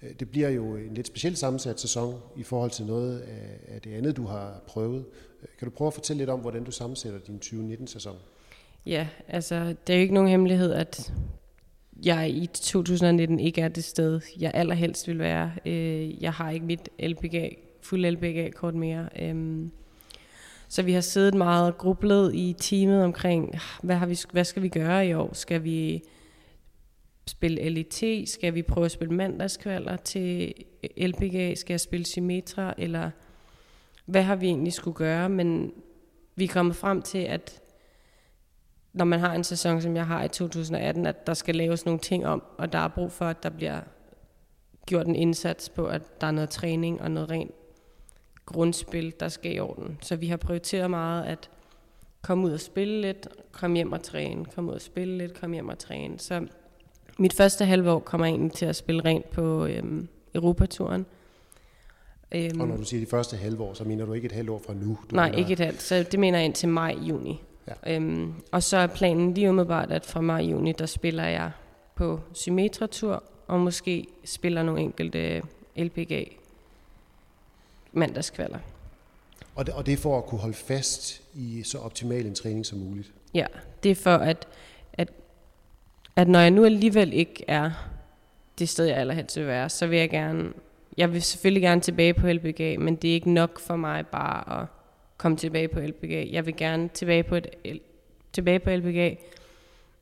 øh, 0.02 0.11
det 0.21 0.31
bliver 0.31 0.49
jo 0.49 0.76
en 0.76 0.95
lidt 0.95 1.07
speciel 1.07 1.37
sammensat 1.37 1.81
sæson 1.81 2.21
i 2.37 2.43
forhold 2.43 2.71
til 2.71 2.87
noget 2.87 3.21
af, 3.69 3.81
det 3.81 3.93
andet, 3.93 4.16
du 4.16 4.26
har 4.26 4.62
prøvet. 4.66 5.04
Øh, 5.43 5.49
kan 5.59 5.69
du 5.69 5.75
prøve 5.75 5.87
at 5.87 5.95
fortælle 5.95 6.19
lidt 6.19 6.31
om, 6.31 6.40
hvordan 6.40 6.64
du 6.64 6.71
sammensætter 6.71 7.19
din 7.19 7.40
2019-sæson? 7.45 8.16
Ja, 8.87 9.09
altså 9.28 9.75
det 9.87 9.93
er 9.93 9.97
jo 9.97 10.02
ikke 10.02 10.14
nogen 10.14 10.31
hemmelighed, 10.31 10.73
at 10.73 11.12
jeg 12.04 12.31
i 12.31 12.47
2019 12.47 13.40
ikke 13.40 13.61
er 13.61 13.69
det 13.69 13.85
sted, 13.85 14.21
jeg 14.40 14.50
allerhelst 14.54 15.09
vil 15.09 15.19
være. 15.19 15.52
Øh, 15.66 16.23
jeg 16.23 16.33
har 16.33 16.50
ikke 16.50 16.66
mit 16.66 16.88
LPGA, 16.99 17.49
fuld 17.81 18.11
LPGA-kort 18.11 18.75
mere. 18.75 19.09
Øhm, 19.19 19.71
så 20.69 20.83
vi 20.83 20.93
har 20.93 21.00
siddet 21.00 21.35
meget 21.35 21.78
grublet 21.78 22.35
i 22.35 22.57
teamet 22.59 23.04
omkring, 23.04 23.54
ah, 23.54 23.61
hvad, 23.83 23.97
har 23.97 24.07
vi, 24.07 24.19
hvad 24.33 24.45
skal 24.45 24.62
vi 24.62 24.69
gøre 24.69 25.07
i 25.07 25.12
år? 25.12 25.31
Skal 25.33 25.64
vi 25.64 26.02
spille 27.26 27.69
LET? 27.69 28.28
Skal 28.28 28.54
vi 28.54 28.62
prøve 28.62 28.85
at 28.85 28.90
spille 28.90 29.14
mandagskvalder 29.14 29.97
til 29.97 30.54
LPGA? 30.97 31.54
Skal 31.54 31.75
jeg 31.75 31.81
spille 31.81 32.07
Symmetra? 32.07 32.75
Eller 32.78 33.11
hvad 34.04 34.23
har 34.23 34.37
vi 34.37 34.47
egentlig 34.47 34.73
skulle 34.73 34.95
gøre? 34.95 35.28
Men 35.28 35.73
vi 36.37 36.45
er 36.45 36.49
kommet 36.49 36.76
frem 36.76 37.02
til, 37.02 37.19
at 37.19 37.61
når 38.93 39.04
man 39.04 39.21
har 39.21 39.35
en 39.35 39.45
sæson, 39.45 39.83
som 39.83 39.97
jeg 39.97 40.07
har 40.07 40.25
i 40.25 40.28
2018, 40.28 41.07
at 41.07 41.26
der 41.26 41.35
skal 41.35 41.54
laves 41.54 41.85
nogle 41.85 42.00
ting 42.00 42.26
om, 42.26 42.43
og 42.59 42.73
der 42.73 42.78
er 42.78 42.88
brug 42.88 43.12
for, 43.12 43.25
at 43.25 43.43
der 43.43 43.50
bliver 43.50 43.81
gjort 44.87 45.07
en 45.07 45.16
indsats 45.16 45.69
på, 45.69 45.87
at 45.87 46.21
der 46.21 46.26
er 46.26 46.31
noget 46.31 46.50
træning 46.50 47.02
og 47.02 47.11
noget 47.11 47.31
rent 47.31 47.50
grundspil, 48.47 49.14
der 49.21 49.28
skal 49.28 49.57
i 49.57 49.59
orden. 49.59 49.99
Så 50.02 50.16
vi 50.16 50.26
har 50.26 50.37
prioriteret 50.37 50.90
meget 50.90 51.25
at 51.25 51.50
komme 52.23 52.47
ud 52.47 52.52
og 52.52 52.61
spille 52.61 53.00
lidt, 53.00 53.28
komme 53.52 53.76
hjem 53.76 53.93
og 53.93 54.02
træne, 54.02 54.45
komme 54.45 54.71
ud 54.71 54.75
og 54.75 54.81
spille 54.81 55.19
lidt, 55.19 55.40
komme 55.40 55.54
hjem 55.57 55.69
og 55.69 55.78
træne. 55.78 56.19
Så 56.19 56.47
mit 57.18 57.33
første 57.33 57.64
halve 57.64 57.90
år 57.90 57.99
kommer 57.99 58.26
jeg 58.26 58.33
egentlig 58.33 58.52
til 58.52 58.66
at 58.66 58.76
spille 58.76 59.04
rent 59.04 59.30
på 59.30 59.66
øhm, 59.66 60.09
Europaturen. 60.35 61.06
Øhm, 62.33 62.61
og 62.61 62.68
når 62.68 62.76
du 62.76 62.85
siger 62.85 63.00
de 63.00 63.06
første 63.06 63.37
halve 63.37 63.62
år, 63.62 63.75
så 63.75 63.85
mener 63.85 64.06
du 64.06 64.12
ikke 64.12 64.26
et 64.26 64.33
halvt 64.33 64.50
år 64.50 64.62
fra 64.66 64.75
nu? 64.75 64.99
Du 65.11 65.16
nej, 65.16 65.26
mener... 65.26 65.38
ikke 65.38 65.52
et 65.52 65.61
halvt. 65.61 65.83
Så 65.83 66.02
det 66.02 66.21
mener 66.21 66.38
jeg 66.38 66.44
indtil 66.44 66.68
maj-juni. 66.68 67.42
Ja. 67.68 67.94
Øhm, 67.94 68.33
og 68.52 68.62
så 68.62 68.76
er 68.76 68.87
planen 68.87 69.35
lige 69.35 69.49
umiddelbart, 69.49 69.92
at 69.92 70.06
fra 70.06 70.21
maj-juni, 70.21 70.73
der 70.73 70.87
spiller 70.87 71.25
jeg 71.25 71.50
på 71.94 72.21
Symmetra-tur, 72.33 73.23
og 73.47 73.61
måske 73.61 74.06
spiller 74.25 74.62
nogle 74.62 74.80
enkelte 74.80 75.42
LPGA 75.76 76.25
mandagskvalder. 77.92 78.59
Og 79.54 79.66
det, 79.66 79.75
og 79.75 79.87
det 79.87 79.92
er 79.92 79.97
for 79.97 80.18
at 80.18 80.26
kunne 80.26 80.40
holde 80.40 80.54
fast 80.56 81.23
i 81.35 81.62
så 81.62 81.78
optimal 81.78 82.26
en 82.26 82.35
træning 82.35 82.66
som 82.66 82.78
muligt? 82.78 83.12
Ja, 83.35 83.47
det 83.83 83.90
er 83.90 83.94
for 83.94 84.16
at, 84.16 84.49
at, 86.16 86.28
når 86.28 86.40
jeg 86.40 86.50
nu 86.50 86.64
alligevel 86.64 87.12
ikke 87.12 87.44
er 87.49 87.71
det 88.59 88.68
sted, 88.68 88.87
jeg 88.87 88.97
allerhelst 88.97 89.38
vil 89.38 89.47
være, 89.47 89.68
så 89.68 89.87
vil 89.87 89.99
jeg 89.99 90.11
gerne, 90.11 90.52
jeg 90.97 91.12
vil 91.12 91.23
selvfølgelig 91.23 91.62
gerne 91.62 91.80
tilbage 91.80 92.14
på 92.14 92.33
LBG, 92.33 92.80
men 92.80 92.97
det 92.97 93.11
er 93.11 93.14
ikke 93.14 93.30
nok 93.30 93.61
for 93.61 93.76
mig 93.76 94.06
bare 94.06 94.62
at 94.62 94.66
komme 95.16 95.37
tilbage 95.37 95.68
på 95.68 95.80
LBG. 95.80 96.33
Jeg 96.33 96.47
vil 96.47 96.56
gerne 96.56 96.88
tilbage 96.88 97.23
på, 97.23 97.37
et, 97.37 97.47
tilbage 98.33 98.59
på 98.59 98.71
LBG 98.71 99.18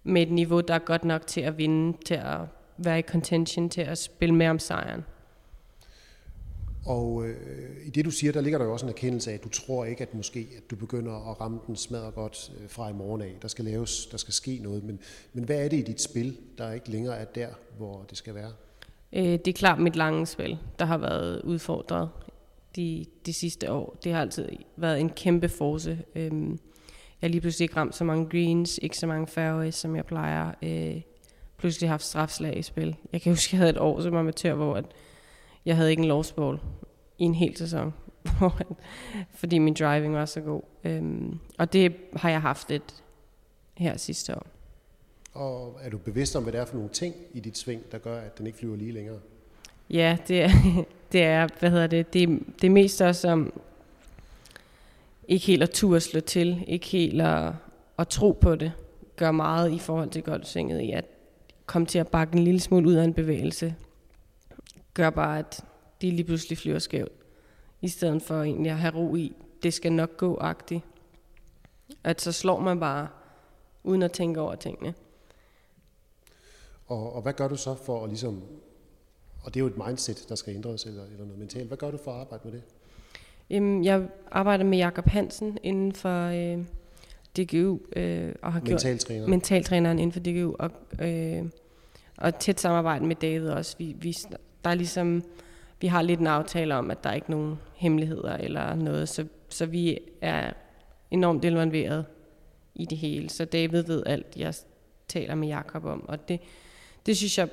med 0.05 0.23
et 0.23 0.31
niveau, 0.31 0.61
der 0.61 0.75
er 0.75 0.79
godt 0.79 1.05
nok 1.05 1.27
til 1.27 1.41
at 1.41 1.59
vinde, 1.59 1.99
til 2.05 2.15
at 2.15 2.39
være 2.77 2.99
i 2.99 3.03
contention, 3.03 3.69
til 3.69 3.81
at 3.81 3.99
spille 3.99 4.35
med 4.35 4.49
om 4.49 4.59
sejren. 4.59 5.05
Og 6.87 7.27
øh, 7.27 7.87
i 7.87 7.91
det 7.91 8.05
du 8.05 8.11
siger, 8.11 8.33
der 8.33 8.41
ligger 8.41 8.59
der 8.59 8.65
jo 8.65 8.73
også 8.73 8.87
en 8.87 8.91
erkendelse 8.91 9.31
af, 9.31 9.35
at 9.35 9.45
du 9.45 9.49
tror 9.49 9.85
ikke, 9.85 10.03
at 10.03 10.15
måske 10.15 10.49
at 10.57 10.71
du 10.71 10.77
begynder 10.77 11.31
at 11.31 11.41
ramme 11.41 11.61
den 11.67 11.77
smadret 11.77 12.15
godt 12.15 12.53
øh, 12.61 12.71
fra 12.71 12.91
i 12.91 12.93
morgen 12.93 13.23
af. 13.23 13.33
Der 13.43 13.49
skal 13.49 13.65
laves, 13.65 14.07
der 14.07 14.17
skal 14.17 14.35
ske 14.35 14.59
noget. 14.63 14.85
Men, 14.85 14.99
men 15.33 15.45
hvad 15.45 15.65
er 15.65 15.69
det 15.69 15.77
i 15.77 15.83
dit 15.83 16.03
spil, 16.03 16.37
der 16.59 16.73
ikke 16.73 16.91
længere 16.91 17.17
er 17.17 17.25
der, 17.25 17.49
hvor 17.77 18.07
det 18.11 18.19
skal 18.19 18.35
være? 18.35 18.53
Øh, 19.13 19.23
det 19.23 19.49
er 19.49 19.53
klart 19.53 19.79
mit 19.79 19.97
lange 19.97 20.27
spil, 20.27 20.59
der 20.79 20.85
har 20.85 20.99
været 20.99 21.43
udfordret 21.43 22.09
de, 22.77 23.05
de 23.27 23.33
sidste 23.33 23.73
år. 23.73 23.99
Det 24.05 24.13
har 24.13 24.21
altid 24.21 24.49
været 24.77 25.01
en 25.01 25.11
kæmpe 25.11 25.49
force. 25.49 25.99
Øh, 26.15 26.33
jeg 27.23 27.31
lige 27.31 27.41
pludselig 27.41 27.65
ikke 27.65 27.77
ramt 27.77 27.95
så 27.95 28.05
mange 28.05 28.29
greens, 28.29 28.79
ikke 28.83 28.99
så 28.99 29.07
mange 29.07 29.27
fairways, 29.27 29.75
som 29.75 29.97
jeg 29.97 30.07
plejer. 30.07 30.53
Øh, 30.63 31.01
pludselig 31.57 31.91
haft 31.91 32.05
strafslag 32.05 32.59
i 32.59 32.63
spil. 32.63 32.97
Jeg 33.13 33.21
kan 33.23 33.33
huske, 33.33 33.49
jeg 33.53 33.59
havde 33.59 33.71
et 33.71 33.79
år 33.79 34.01
som 34.01 34.15
amatør, 34.15 34.55
hvor 34.55 34.75
at 34.75 34.85
jeg 35.67 35.77
havde 35.77 35.91
ikke 35.91 36.03
en 36.03 36.09
lost 36.09 36.37
ball 36.37 36.59
i 37.19 37.25
en 37.25 37.35
hel 37.35 37.57
sæson, 37.57 37.95
fordi 39.41 39.59
min 39.59 39.75
driving 39.75 40.15
var 40.15 40.25
så 40.25 40.41
god. 40.41 40.63
Øhm, 40.85 41.39
og 41.59 41.73
det 41.73 41.95
har 42.17 42.31
jeg 42.31 42.41
haft 42.41 42.71
lidt 42.71 43.03
her 43.75 43.97
sidste 43.97 44.35
år. 44.37 44.47
Og 45.33 45.79
er 45.83 45.91
du 45.91 45.99
bevidst 45.99 46.37
om, 46.37 46.43
hvad 46.43 46.53
det 46.53 46.61
er 46.61 46.65
for 46.65 46.75
nogle 46.75 46.91
ting 46.91 47.15
i 47.33 47.41
dit 47.41 47.59
sving, 47.59 47.93
der 47.93 47.99
gør, 47.99 48.21
at 48.21 48.39
den 48.39 48.47
ikke 48.47 48.59
flyver 48.59 48.77
lige 48.77 48.93
længere? 48.93 49.19
Ja, 49.91 50.19
det 50.29 50.43
er, 50.43 50.51
det 51.13 51.23
er 51.23 51.49
hvad 51.59 51.71
hedder 51.71 51.87
det, 51.87 52.13
det, 52.13 52.29
det 52.61 52.67
er 52.67 52.71
mest 52.71 53.01
også 53.01 53.29
om 53.29 53.61
ikke 55.29 55.47
helt 55.47 55.63
at 55.63 55.71
turde 55.71 56.01
slå 56.01 56.21
til, 56.21 56.65
ikke 56.67 56.87
helt 56.87 57.23
at, 57.23 57.53
at 57.99 58.09
tro 58.09 58.33
på 58.33 58.55
det, 58.55 58.73
gør 59.17 59.31
meget 59.31 59.73
i 59.73 59.79
forhold 59.79 60.11
til 60.11 60.23
golfsvinget 60.23 60.81
i 60.81 60.91
at 60.91 61.05
komme 61.67 61.87
til 61.87 61.99
at 61.99 62.09
bakke 62.09 62.37
en 62.37 62.45
lille 62.45 62.61
smule 62.61 62.89
ud 62.89 62.95
af 62.95 63.05
en 63.05 63.15
bevægelse, 63.15 63.75
gør 64.95 65.11
bare, 65.11 65.39
at 65.39 65.65
de 66.01 66.11
lige 66.11 66.25
pludselig 66.25 66.59
flyver 66.59 66.79
skævt, 66.79 67.13
i 67.81 67.89
stedet 67.89 68.23
for 68.23 68.43
egentlig 68.43 68.73
at 68.73 68.79
have 68.79 68.95
ro 68.95 69.17
i, 69.17 69.33
det 69.63 69.75
skal 69.75 69.93
nok 69.93 70.17
gå-agtigt. 70.17 70.85
At 72.05 72.21
så 72.21 72.33
slår 72.33 72.61
man 72.61 72.81
bare, 72.81 73.09
uden 73.85 74.03
at 74.03 74.13
tænke 74.13 74.41
over 74.41 74.55
tingene. 74.55 74.95
Og, 76.87 77.13
og 77.13 77.23
hvad 77.23 77.33
gør 77.33 77.49
du 77.49 77.57
så 77.57 77.75
for 77.75 78.05
at 78.05 78.09
ligesom, 78.09 78.43
og 79.43 79.55
det 79.55 79.61
er 79.61 79.65
jo 79.65 79.67
et 79.67 79.87
mindset, 79.87 80.25
der 80.29 80.35
skal 80.35 80.55
ændres, 80.55 80.85
eller, 80.85 81.05
eller 81.05 81.25
noget 81.25 81.39
mentalt, 81.39 81.69
hvad 81.69 81.79
gør 81.79 81.91
du 81.91 81.99
for 82.05 82.13
at 82.13 82.21
arbejde 82.21 82.43
med 82.45 82.53
det? 82.53 82.63
Jamen, 83.51 83.85
jeg 83.85 84.09
arbejder 84.31 84.65
med 84.65 84.79
Jakob 84.79 85.07
Hansen 85.07 85.59
inden 85.63 85.93
for 85.93 86.27
øh, 86.27 86.65
DGU. 87.37 87.79
Øh, 87.97 88.35
og 88.43 88.53
har 88.53 88.61
mentaltræner. 88.61 89.21
gjort 89.21 89.31
mentaltræneren 89.31 89.99
inden 89.99 90.13
for 90.13 90.21
DGU. 90.21 90.57
Og, 90.59 90.71
øh, 91.07 91.45
og 92.17 92.39
tæt 92.39 92.61
samarbejde 92.61 93.07
med 93.07 93.17
David 93.17 93.49
også. 93.49 93.77
Vi, 93.79 93.97
vi, 93.99 94.17
der 94.65 94.71
er 94.71 94.75
ligesom, 94.75 95.23
vi 95.81 95.87
har 95.87 96.03
lidt 96.03 96.21
en 96.21 96.27
aftale 96.27 96.75
om, 96.75 96.91
at 96.91 97.05
der 97.05 97.11
er 97.11 97.15
ikke 97.15 97.31
nogen 97.31 97.59
hemmeligheder 97.75 98.37
eller 98.37 98.75
noget. 98.75 99.09
Så, 99.09 99.27
så 99.49 99.67
vi 99.67 99.99
er 100.21 100.53
enormt 101.11 101.45
involveret 101.45 102.05
i 102.75 102.85
det 102.85 102.99
hele. 102.99 103.31
Så 103.31 103.45
David 103.45 103.83
ved 103.83 104.03
alt, 104.07 104.27
jeg 104.37 104.55
taler 105.09 105.35
med 105.35 105.49
Jakob 105.49 105.85
om. 105.85 106.09
Og 106.09 106.29
det, 106.29 106.41
det 107.07 107.17
synes 107.17 107.39
jeg 107.39 107.49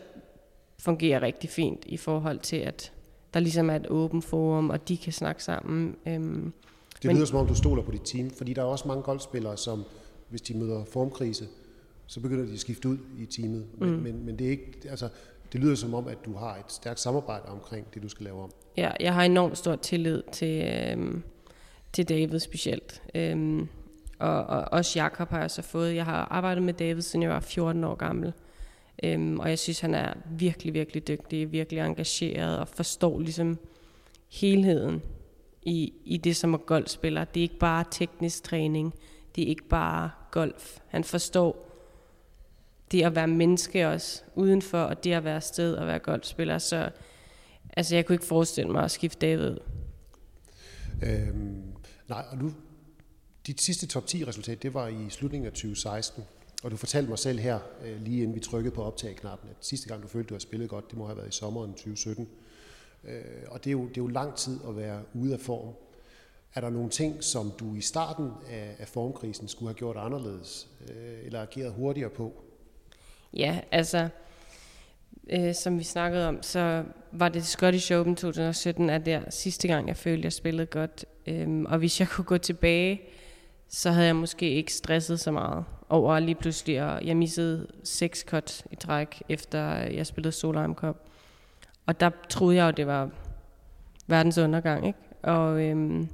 fungerer 0.79 1.21
rigtig 1.21 1.49
fint 1.49 1.85
i 1.85 1.97
forhold 1.97 2.39
til, 2.39 2.55
at 2.55 2.91
der 3.33 3.39
ligesom 3.39 3.69
er 3.69 3.75
et 3.75 3.87
åbent 3.89 4.25
forum, 4.25 4.69
og 4.69 4.87
de 4.87 4.97
kan 4.97 5.13
snakke 5.13 5.43
sammen. 5.43 5.95
Øhm, 6.07 6.53
det 7.03 7.13
lyder 7.13 7.25
som 7.25 7.39
om, 7.39 7.47
du 7.47 7.55
stoler 7.55 7.83
på 7.83 7.91
dit 7.91 8.01
team, 8.05 8.31
fordi 8.31 8.53
der 8.53 8.61
er 8.61 8.65
også 8.65 8.87
mange 8.87 9.03
golfspillere, 9.03 9.57
som 9.57 9.83
hvis 10.29 10.41
de 10.41 10.57
møder 10.57 10.85
formkrise, 10.85 11.47
så 12.07 12.19
begynder 12.19 12.45
de 12.45 12.53
at 12.53 12.59
skifte 12.59 12.89
ud 12.89 12.97
i 13.17 13.25
teamet. 13.25 13.65
Men, 13.77 13.89
mm. 13.89 14.01
men, 14.01 14.25
men 14.25 14.39
det, 14.39 14.47
er 14.47 14.51
ikke, 14.51 14.79
altså, 14.89 15.09
det 15.53 15.61
lyder 15.61 15.75
som 15.75 15.93
om, 15.93 16.07
at 16.07 16.17
du 16.25 16.33
har 16.33 16.55
et 16.55 16.71
stærkt 16.71 16.99
samarbejde 16.99 17.45
omkring 17.45 17.93
det, 17.93 18.03
du 18.03 18.09
skal 18.09 18.23
lave 18.23 18.43
om. 18.43 18.51
Ja, 18.77 18.91
jeg 18.99 19.13
har 19.13 19.23
enormt 19.23 19.57
stor 19.57 19.75
tillid 19.75 20.23
til, 20.31 20.63
øhm, 20.63 21.23
til 21.93 22.09
David 22.09 22.39
specielt. 22.39 23.01
Øhm, 23.15 23.67
og, 24.19 24.45
og 24.45 24.65
også 24.71 24.99
Jakob 24.99 25.29
har 25.29 25.39
jeg 25.39 25.51
så 25.51 25.61
fået. 25.61 25.95
Jeg 25.95 26.05
har 26.05 26.27
arbejdet 26.31 26.63
med 26.63 26.73
David, 26.73 27.01
siden 27.01 27.23
jeg 27.23 27.31
var 27.31 27.39
14 27.39 27.83
år 27.83 27.95
gammel. 27.95 28.33
Øhm, 29.03 29.39
og 29.39 29.49
jeg 29.49 29.59
synes, 29.59 29.79
han 29.79 29.95
er 29.95 30.13
virkelig, 30.29 30.73
virkelig 30.73 31.07
dygtig, 31.07 31.51
virkelig 31.51 31.79
engageret 31.79 32.59
og 32.59 32.67
forstår 32.67 33.19
ligesom 33.19 33.57
helheden 34.31 35.01
i, 35.61 35.93
i 36.05 36.17
det, 36.17 36.35
som 36.35 36.53
er 36.53 36.57
golfspiller. 36.57 37.23
Det 37.23 37.39
er 37.39 37.43
ikke 37.43 37.59
bare 37.59 37.85
teknisk 37.91 38.43
træning, 38.43 38.93
det 39.35 39.43
er 39.43 39.47
ikke 39.47 39.67
bare 39.67 40.09
golf. 40.31 40.79
Han 40.87 41.03
forstår 41.03 41.68
det 42.91 43.03
at 43.03 43.15
være 43.15 43.27
menneske 43.27 43.87
også 43.87 44.21
udenfor, 44.35 44.77
og 44.77 45.03
det 45.03 45.13
at 45.13 45.23
være 45.23 45.41
sted 45.41 45.73
og 45.73 45.87
være 45.87 45.99
golfspiller. 45.99 46.57
Så 46.57 46.89
altså, 47.77 47.95
jeg 47.95 48.05
kunne 48.05 48.15
ikke 48.15 48.25
forestille 48.25 48.71
mig 48.71 48.83
at 48.83 48.91
skifte 48.91 49.27
David. 49.27 49.57
Øhm, 51.03 51.63
nej, 52.07 52.25
og 52.31 52.37
nu, 52.37 52.53
dit 53.47 53.61
sidste 53.61 53.87
top 53.87 54.05
10 54.05 54.25
resultat, 54.25 54.63
det 54.63 54.73
var 54.73 54.87
i 54.87 55.09
slutningen 55.09 55.47
af 55.47 55.51
2016. 55.51 56.23
Og 56.63 56.71
du 56.71 56.77
fortalte 56.77 57.09
mig 57.09 57.19
selv 57.19 57.39
her, 57.39 57.59
øh, 57.85 58.01
lige 58.01 58.21
inden 58.21 58.35
vi 58.35 58.39
trykkede 58.39 58.75
på 58.75 58.83
optageknappen, 58.83 59.49
at 59.49 59.55
sidste 59.65 59.89
gang 59.89 60.03
du 60.03 60.07
følte, 60.07 60.29
du 60.29 60.33
har 60.33 60.39
spillet 60.39 60.69
godt, 60.69 60.89
det 60.89 60.97
må 60.97 61.05
have 61.05 61.17
været 61.17 61.27
i 61.27 61.31
sommeren 61.37 61.71
2017. 61.71 62.29
Øh, 63.03 63.21
og 63.47 63.63
det 63.63 63.69
er, 63.69 63.71
jo, 63.71 63.81
det 63.81 63.97
er 63.97 64.01
jo 64.01 64.07
lang 64.07 64.35
tid 64.35 64.59
at 64.67 64.77
være 64.77 65.01
ude 65.13 65.33
af 65.33 65.39
form. 65.39 65.73
Er 66.53 66.61
der 66.61 66.69
nogle 66.69 66.89
ting, 66.89 67.23
som 67.23 67.51
du 67.59 67.75
i 67.75 67.81
starten 67.81 68.31
af, 68.49 68.75
af 68.79 68.87
formkrisen 68.87 69.47
skulle 69.47 69.69
have 69.69 69.77
gjort 69.77 69.97
anderledes, 69.97 70.69
øh, 70.89 71.25
eller 71.25 71.41
ageret 71.41 71.73
hurtigere 71.73 72.09
på? 72.09 72.43
Ja, 73.33 73.59
altså, 73.71 74.09
øh, 75.29 75.55
som 75.55 75.79
vi 75.79 75.83
snakkede 75.83 76.27
om, 76.27 76.43
så 76.43 76.83
var 77.11 77.29
det 77.29 77.45
Scottish 77.45 77.93
Open 77.93 78.15
2017, 78.15 78.89
at 78.89 79.05
der 79.05 79.21
sidste 79.29 79.67
gang, 79.67 79.87
jeg 79.87 79.97
følte, 79.97 80.25
jeg 80.25 80.33
spillede 80.33 80.65
godt. 80.65 81.05
Øhm, 81.27 81.65
og 81.65 81.77
hvis 81.77 81.99
jeg 81.99 82.09
kunne 82.09 82.25
gå 82.25 82.37
tilbage, 82.37 83.01
så 83.67 83.91
havde 83.91 84.05
jeg 84.05 84.15
måske 84.15 84.49
ikke 84.49 84.73
stresset 84.73 85.19
så 85.19 85.31
meget 85.31 85.65
over 85.89 86.19
lige 86.19 86.35
pludselig, 86.35 86.83
og 86.83 87.05
jeg 87.05 87.17
missede 87.17 87.67
seks 87.83 88.19
cut 88.19 88.65
i 88.71 88.75
træk, 88.75 89.23
efter 89.29 89.73
jeg 89.73 90.07
spillede 90.07 90.31
Solheim 90.31 90.75
Cup. 90.75 90.97
Og 91.85 91.99
der 91.99 92.09
troede 92.29 92.55
jeg 92.55 92.65
jo, 92.65 92.71
det 92.71 92.87
var 92.87 93.09
verdens 94.07 94.37
undergang, 94.37 94.87
ikke? 94.87 94.99
Og 95.21 95.61
øhm, 95.61 96.09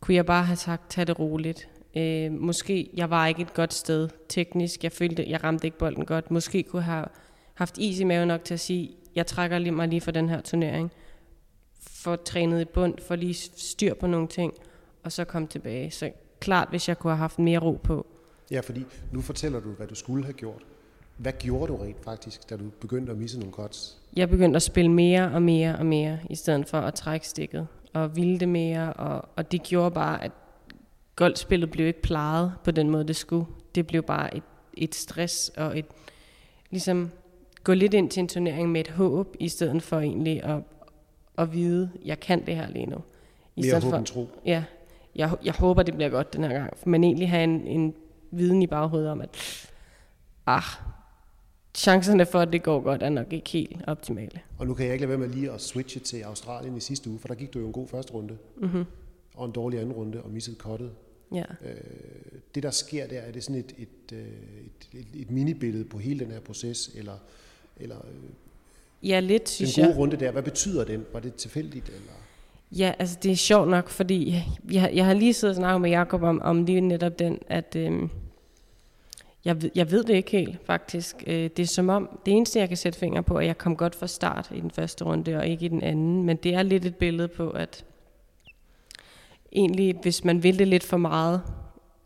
kunne 0.00 0.14
jeg 0.14 0.26
bare 0.26 0.44
have 0.44 0.56
sagt, 0.56 0.90
tag 0.90 1.06
det 1.06 1.18
roligt. 1.18 1.68
Øh, 1.96 2.32
måske, 2.32 2.90
jeg 2.94 3.10
var 3.10 3.26
ikke 3.26 3.42
et 3.42 3.54
godt 3.54 3.74
sted 3.74 4.08
teknisk. 4.28 4.84
Jeg 4.84 4.92
følte, 4.92 5.24
jeg 5.28 5.44
ramte 5.44 5.66
ikke 5.66 5.78
bolden 5.78 6.04
godt. 6.04 6.30
Måske 6.30 6.62
kunne 6.62 6.82
have 6.82 7.06
haft 7.54 7.78
is 7.78 8.00
i 8.00 8.04
maven 8.04 8.28
nok 8.28 8.44
til 8.44 8.54
at 8.54 8.60
sige, 8.60 8.90
jeg 9.14 9.26
trækker 9.26 9.58
lige 9.58 9.72
mig 9.72 9.88
lige 9.88 10.00
for 10.00 10.10
den 10.10 10.28
her 10.28 10.40
turnering. 10.40 10.92
For 11.80 12.16
trænet 12.16 12.60
i 12.60 12.64
bund, 12.64 12.94
for 12.98 13.16
lige 13.16 13.34
styr 13.56 13.94
på 13.94 14.06
nogle 14.06 14.28
ting, 14.28 14.52
og 15.02 15.12
så 15.12 15.24
komme 15.24 15.48
tilbage. 15.48 15.90
Så 15.90 16.10
klart, 16.40 16.68
hvis 16.70 16.88
jeg 16.88 16.98
kunne 16.98 17.10
have 17.10 17.18
haft 17.18 17.38
mere 17.38 17.58
ro 17.58 17.80
på. 17.82 18.06
Ja, 18.50 18.60
fordi 18.60 18.84
nu 19.12 19.20
fortæller 19.20 19.60
du, 19.60 19.68
hvad 19.68 19.86
du 19.86 19.94
skulle 19.94 20.24
have 20.24 20.32
gjort. 20.32 20.62
Hvad 21.16 21.32
gjorde 21.32 21.72
du 21.72 21.76
rent 21.76 22.04
faktisk, 22.04 22.50
da 22.50 22.56
du 22.56 22.64
begyndte 22.80 23.12
at 23.12 23.18
misse 23.18 23.38
nogle 23.38 23.52
cuts? 23.52 23.98
Jeg 24.16 24.28
begyndte 24.28 24.56
at 24.56 24.62
spille 24.62 24.90
mere 24.90 25.30
og 25.32 25.42
mere 25.42 25.76
og 25.78 25.86
mere, 25.86 26.18
i 26.30 26.34
stedet 26.34 26.68
for 26.68 26.78
at 26.78 26.94
trække 26.94 27.28
stikket 27.28 27.66
og 27.92 28.16
ville 28.16 28.40
det 28.40 28.48
mere. 28.48 28.92
Og, 28.92 29.28
og 29.36 29.52
det 29.52 29.62
gjorde 29.62 29.90
bare, 29.90 30.24
at 30.24 30.32
golfspillet 31.16 31.70
blev 31.70 31.86
ikke 31.86 32.02
plejet 32.02 32.52
på 32.64 32.70
den 32.70 32.90
måde, 32.90 33.04
det 33.08 33.16
skulle. 33.16 33.46
Det 33.74 33.86
blev 33.86 34.02
bare 34.02 34.36
et, 34.36 34.42
et 34.74 34.94
stress 34.94 35.48
og 35.56 35.78
et 35.78 35.86
ligesom 36.70 37.10
gå 37.64 37.74
lidt 37.74 37.94
ind 37.94 38.10
til 38.10 38.20
en 38.20 38.28
turnering 38.28 38.72
med 38.72 38.80
et 38.80 38.88
håb, 38.88 39.36
i 39.40 39.48
stedet 39.48 39.82
for 39.82 39.98
egentlig 40.00 40.44
at, 40.44 40.62
at 41.38 41.52
vide, 41.52 41.90
jeg 42.04 42.20
kan 42.20 42.46
det 42.46 42.56
her 42.56 42.70
lige 42.70 42.86
nu. 42.86 42.98
I 43.56 43.62
Mere 43.62 43.80
håb 43.80 43.90
for, 43.90 44.02
tro. 44.02 44.28
Ja, 44.46 44.64
jeg, 45.16 45.36
jeg 45.44 45.54
håber, 45.54 45.82
det 45.82 45.94
bliver 45.94 46.10
godt 46.10 46.32
den 46.32 46.44
her 46.44 46.52
gang. 46.52 46.72
Men 46.86 47.04
egentlig 47.04 47.30
have 47.30 47.44
en, 47.44 47.66
en 47.66 47.94
viden 48.30 48.62
i 48.62 48.66
baghovedet 48.66 49.10
om, 49.10 49.20
at 49.20 49.28
ah, 50.46 50.62
chancerne 51.74 52.26
for, 52.26 52.40
at 52.40 52.52
det 52.52 52.62
går 52.62 52.80
godt, 52.80 53.02
er 53.02 53.08
nok 53.08 53.32
ikke 53.32 53.50
helt 53.50 53.82
optimale. 53.86 54.40
Og 54.58 54.66
nu 54.66 54.74
kan 54.74 54.86
jeg 54.86 54.92
ikke 54.92 55.06
lade 55.06 55.20
være 55.20 55.28
med 55.28 55.36
lige 55.36 55.50
at 55.50 55.60
switche 55.60 56.00
til 56.00 56.22
Australien 56.22 56.76
i 56.76 56.80
sidste 56.80 57.10
uge, 57.10 57.18
for 57.18 57.28
der 57.28 57.34
gik 57.34 57.54
du 57.54 57.58
jo 57.58 57.66
en 57.66 57.72
god 57.72 57.88
første 57.88 58.12
runde, 58.12 58.38
mm-hmm. 58.56 58.84
Og 59.40 59.46
en 59.46 59.52
dårlig 59.52 59.80
anden 59.80 59.92
runde, 59.92 60.22
og 60.22 60.30
missede 60.30 60.56
kottet. 60.56 60.90
Ja. 61.34 61.44
Øh, 61.64 61.74
det, 62.54 62.62
der 62.62 62.70
sker 62.70 63.06
der, 63.06 63.18
er 63.18 63.32
det 63.32 63.44
sådan 63.44 63.60
et, 63.60 63.74
et, 63.78 64.12
øh, 64.12 64.18
et, 64.18 65.00
et, 65.00 65.06
et 65.22 65.30
minibillede 65.30 65.84
på 65.84 65.98
hele 65.98 66.24
den 66.24 66.30
her 66.32 66.40
proces, 66.40 66.90
eller, 66.94 67.16
eller 67.76 67.96
øh, 67.96 69.08
ja, 69.08 69.20
lidt, 69.20 69.48
synes 69.48 69.74
den 69.74 69.84
gode 69.84 69.92
jeg. 69.92 69.98
runde 69.98 70.16
der, 70.16 70.30
hvad 70.30 70.42
betyder 70.42 70.84
den? 70.84 71.06
Var 71.12 71.20
det 71.20 71.34
tilfældigt? 71.34 71.88
Eller? 71.88 72.12
Ja, 72.72 72.92
altså 72.98 73.18
det 73.22 73.32
er 73.32 73.36
sjovt 73.36 73.68
nok, 73.68 73.88
fordi 73.88 74.34
jeg, 74.72 74.90
jeg 74.94 75.06
har 75.06 75.14
lige 75.14 75.34
siddet 75.34 75.56
og 75.56 75.60
snakket 75.60 75.80
med 75.80 75.90
Jacob 75.90 76.22
om, 76.22 76.40
om 76.42 76.64
lige 76.64 76.80
netop 76.80 77.18
den, 77.18 77.38
at 77.48 77.76
øhm, 77.76 78.10
jeg, 79.44 79.62
ved, 79.62 79.70
jeg 79.74 79.90
ved 79.90 80.04
det 80.04 80.14
ikke 80.14 80.30
helt 80.30 80.58
faktisk. 80.64 81.24
Øh, 81.26 81.50
det 81.56 81.58
er 81.58 81.66
som 81.66 81.88
om, 81.88 82.18
det 82.26 82.34
eneste 82.34 82.58
jeg 82.58 82.68
kan 82.68 82.76
sætte 82.76 82.98
fingre 82.98 83.22
på, 83.22 83.34
er, 83.34 83.40
at 83.40 83.46
jeg 83.46 83.58
kom 83.58 83.76
godt 83.76 83.94
fra 83.94 84.06
start 84.06 84.52
i 84.54 84.60
den 84.60 84.70
første 84.70 85.04
runde, 85.04 85.36
og 85.36 85.46
ikke 85.46 85.64
i 85.64 85.68
den 85.68 85.82
anden. 85.82 86.22
Men 86.22 86.36
det 86.36 86.54
er 86.54 86.62
lidt 86.62 86.84
et 86.84 86.96
billede 86.96 87.28
på, 87.28 87.50
at 87.50 87.84
egentlig, 89.52 89.98
hvis 90.02 90.24
man 90.24 90.42
vil 90.42 90.58
det 90.58 90.68
lidt 90.68 90.84
for 90.84 90.96
meget, 90.96 91.42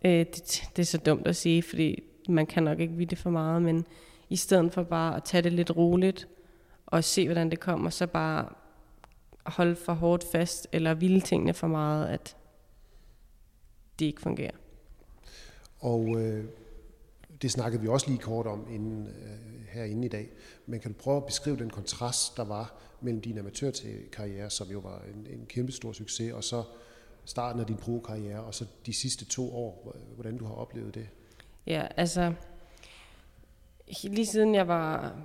øh, 0.04 0.10
det, 0.10 0.62
det 0.76 0.82
er 0.82 0.86
så 0.86 0.98
dumt 0.98 1.26
at 1.26 1.36
sige, 1.36 1.62
fordi 1.62 2.02
man 2.28 2.46
kan 2.46 2.62
nok 2.62 2.80
ikke 2.80 2.94
ville 2.94 3.10
det 3.10 3.18
for 3.18 3.30
meget, 3.30 3.62
men 3.62 3.86
i 4.30 4.36
stedet 4.36 4.72
for 4.72 4.82
bare 4.82 5.16
at 5.16 5.24
tage 5.24 5.42
det 5.42 5.52
lidt 5.52 5.76
roligt, 5.76 6.28
og 6.86 7.04
se, 7.04 7.26
hvordan 7.26 7.50
det 7.50 7.60
kommer, 7.60 7.90
så 7.90 8.06
bare 8.06 8.48
holde 9.46 9.76
for 9.76 9.92
hårdt 9.92 10.24
fast, 10.32 10.68
eller 10.72 10.94
ville 10.94 11.20
tingene 11.20 11.54
for 11.54 11.66
meget, 11.66 12.06
at 12.06 12.36
det 13.98 14.06
ikke 14.06 14.20
fungerer. 14.20 14.54
Og 15.78 16.20
øh, 16.20 16.44
det 17.42 17.50
snakkede 17.50 17.82
vi 17.82 17.88
også 17.88 18.08
lige 18.08 18.18
kort 18.18 18.46
om 18.46 18.66
inden, 18.70 19.06
øh, 19.06 19.66
herinde 19.68 20.06
i 20.06 20.08
dag. 20.08 20.28
Men 20.66 20.80
kan 20.80 20.92
du 20.92 20.98
prøve 20.98 21.16
at 21.16 21.26
beskrive 21.26 21.56
den 21.56 21.70
kontrast, 21.70 22.36
der 22.36 22.44
var 22.44 22.74
mellem 23.00 23.20
din 23.20 23.38
amatørkarriere, 23.38 24.50
som 24.50 24.68
jo 24.68 24.78
var 24.78 25.02
en, 25.14 25.26
en 25.26 25.46
kæmpe 25.46 25.72
stor 25.72 25.92
succes, 25.92 26.32
og 26.32 26.44
så 26.44 26.64
starten 27.24 27.60
af 27.60 27.66
din 27.66 27.76
pro-karriere, 27.76 28.40
og 28.40 28.54
så 28.54 28.66
de 28.86 28.92
sidste 28.92 29.24
to 29.24 29.56
år, 29.56 29.96
hvordan 30.14 30.38
du 30.38 30.44
har 30.44 30.54
oplevet 30.54 30.94
det? 30.94 31.06
Ja, 31.66 31.86
altså, 31.96 32.32
lige 34.02 34.26
siden 34.26 34.54
jeg 34.54 34.68
var, 34.68 35.16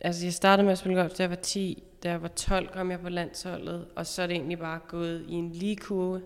altså 0.00 0.26
jeg 0.26 0.32
startede 0.32 0.64
med 0.64 0.72
at 0.72 0.78
spille 0.78 1.00
golf, 1.00 1.14
da 1.14 1.22
jeg 1.22 1.30
var 1.30 1.36
10, 1.36 1.82
da 2.02 2.10
jeg 2.10 2.22
var 2.22 2.28
12 2.28 2.68
kom 2.68 2.90
jeg 2.90 3.00
på 3.00 3.08
landsholdet, 3.08 3.86
og 3.96 4.06
så 4.06 4.22
er 4.22 4.26
det 4.26 4.34
egentlig 4.34 4.58
bare 4.58 4.80
gået 4.88 5.24
i 5.28 5.32
en 5.32 5.52
lige 5.52 5.76
kurve 5.76 6.22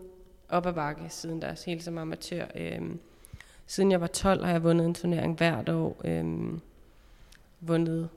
op 0.49 0.67
ad 0.67 0.73
bakke 0.73 1.03
siden 1.09 1.43
der, 1.43 1.63
helt 1.67 1.85
som 1.85 1.99
amatør. 1.99 2.47
Øhm, 2.55 3.01
siden 3.67 3.91
jeg 3.91 4.01
var 4.01 4.07
12 4.07 4.45
har 4.45 4.53
jeg 4.53 4.63
vundet 4.63 4.87
en 4.87 4.95
turnering 4.95 5.37
hvert 5.37 5.69
år, 5.69 6.01
øhm, 6.05 6.61
vundet 7.61 8.09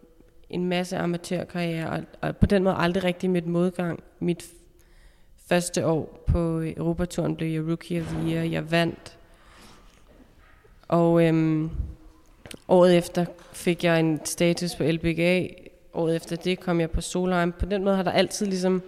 en 0.49 0.65
masse 0.65 0.97
amatørkarriere, 0.97 1.89
og, 1.89 2.03
og 2.21 2.37
på 2.37 2.45
den 2.45 2.63
måde 2.63 2.75
aldrig 2.75 3.03
rigtig 3.03 3.29
mit 3.29 3.45
modgang. 3.45 4.03
Mit 4.19 4.45
første 5.49 5.85
år 5.85 6.23
på 6.27 6.63
Europaturen 6.77 7.35
blev 7.35 7.49
jeg 7.49 7.67
Rookie 7.67 8.01
of 8.01 8.07
the 8.07 8.31
Year. 8.31 8.43
Jeg 8.43 8.71
vandt. 8.71 9.17
Og 10.87 11.25
øhm, 11.25 11.69
året 12.67 12.97
efter 12.97 13.25
fik 13.53 13.83
jeg 13.83 13.99
en 13.99 14.25
status 14.25 14.75
på 14.75 14.83
LBGA. 14.83 15.47
Året 15.93 16.15
efter 16.15 16.35
det 16.35 16.59
kom 16.59 16.79
jeg 16.79 16.91
på 16.91 17.01
Solheim. 17.01 17.51
På 17.51 17.65
den 17.65 17.83
måde 17.83 17.95
har 17.95 18.03
der 18.03 18.11
altid 18.11 18.45
ligesom 18.45 18.81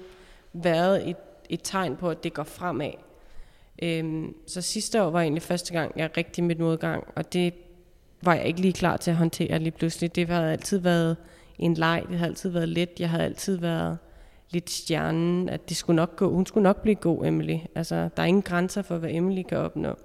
været 0.53 1.09
et, 1.09 1.15
et 1.49 1.59
tegn 1.63 1.95
på, 1.95 2.09
at 2.09 2.23
det 2.23 2.33
går 2.33 2.43
fremad. 2.43 2.91
Øhm, 3.83 4.35
så 4.47 4.61
sidste 4.61 5.03
år 5.03 5.09
var 5.09 5.21
egentlig 5.21 5.43
første 5.43 5.73
gang, 5.73 5.91
jeg 5.95 6.17
rigtig 6.17 6.43
mit 6.43 6.59
modgang, 6.59 7.03
og 7.15 7.33
det 7.33 7.53
var 8.21 8.33
jeg 8.33 8.45
ikke 8.45 8.61
lige 8.61 8.73
klar 8.73 8.97
til 8.97 9.11
at 9.11 9.17
håndtere 9.17 9.59
lige 9.59 9.71
pludselig. 9.71 10.15
Det 10.15 10.27
har 10.27 10.51
altid 10.51 10.77
været 10.77 11.17
en 11.59 11.73
leg, 11.73 12.03
det 12.09 12.17
har 12.17 12.25
altid 12.25 12.49
været 12.49 12.69
let, 12.69 12.89
jeg 12.99 13.09
har 13.09 13.19
altid 13.19 13.57
været 13.57 13.97
lidt 14.51 14.69
stjernen, 14.69 15.49
at 15.49 15.69
det 15.69 15.77
skulle 15.77 15.95
nok 15.95 16.15
gå, 16.15 16.29
hun 16.29 16.45
skulle 16.45 16.63
nok 16.63 16.81
blive 16.81 16.95
god, 16.95 17.25
Emily. 17.25 17.57
Altså, 17.75 17.95
der 17.95 18.23
er 18.23 18.27
ingen 18.27 18.41
grænser 18.41 18.81
for, 18.81 18.97
hvad 18.97 19.09
Emily 19.11 19.43
kan 19.43 19.57
opnå. 19.57 19.95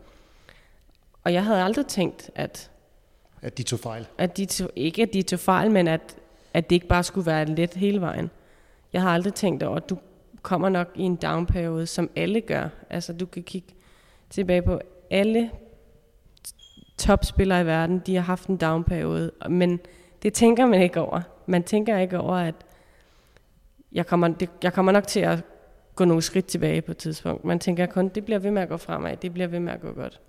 Og 1.24 1.32
jeg 1.32 1.44
havde 1.44 1.62
aldrig 1.62 1.86
tænkt, 1.86 2.30
at... 2.34 2.70
At 3.42 3.58
de 3.58 3.62
tog 3.62 3.78
fejl? 3.78 4.06
At 4.18 4.36
de 4.36 4.46
tog, 4.46 4.70
ikke 4.76 5.02
at 5.02 5.12
de 5.12 5.22
tog 5.22 5.38
fejl, 5.38 5.70
men 5.70 5.88
at, 5.88 6.16
at 6.54 6.70
det 6.70 6.76
ikke 6.76 6.86
bare 6.86 7.02
skulle 7.02 7.26
være 7.26 7.44
let 7.44 7.74
hele 7.74 8.00
vejen. 8.00 8.30
Jeg 8.92 9.02
har 9.02 9.10
aldrig 9.10 9.34
tænkt 9.34 9.62
over, 9.62 9.76
at 9.76 9.90
du 9.90 9.98
kommer 10.42 10.68
nok 10.68 10.88
i 10.94 11.02
en 11.02 11.16
downperiode, 11.16 11.86
som 11.86 12.10
alle 12.16 12.40
gør. 12.40 12.68
Altså, 12.90 13.12
du 13.12 13.26
kan 13.26 13.42
kigge 13.42 13.68
tilbage 14.30 14.62
på 14.62 14.80
alle 15.10 15.50
topspillere 16.98 17.60
i 17.60 17.66
verden, 17.66 18.02
de 18.06 18.14
har 18.14 18.22
haft 18.22 18.48
en 18.48 18.56
downperiode, 18.56 19.32
men 19.50 19.80
det 20.22 20.32
tænker 20.32 20.66
man 20.66 20.82
ikke 20.82 21.00
over. 21.00 21.20
Man 21.46 21.62
tænker 21.62 21.98
ikke 21.98 22.18
over, 22.18 22.36
at 22.36 22.54
jeg 23.92 24.06
kommer, 24.06 24.28
det, 24.28 24.50
jeg 24.62 24.72
kommer 24.72 24.92
nok 24.92 25.06
til 25.06 25.20
at 25.20 25.44
gå 25.94 26.04
nogle 26.04 26.22
skridt 26.22 26.46
tilbage 26.46 26.82
på 26.82 26.90
et 26.90 26.96
tidspunkt. 26.96 27.44
Man 27.44 27.58
tænker 27.58 27.86
kun, 27.86 28.08
det 28.08 28.24
bliver 28.24 28.38
ved 28.38 28.50
med 28.50 28.62
at 28.62 28.68
gå 28.68 28.76
fremad, 28.76 29.16
det 29.16 29.32
bliver 29.32 29.46
ved 29.46 29.60
med 29.60 29.72
at 29.72 29.80
gå 29.80 29.92
godt. 29.92 30.20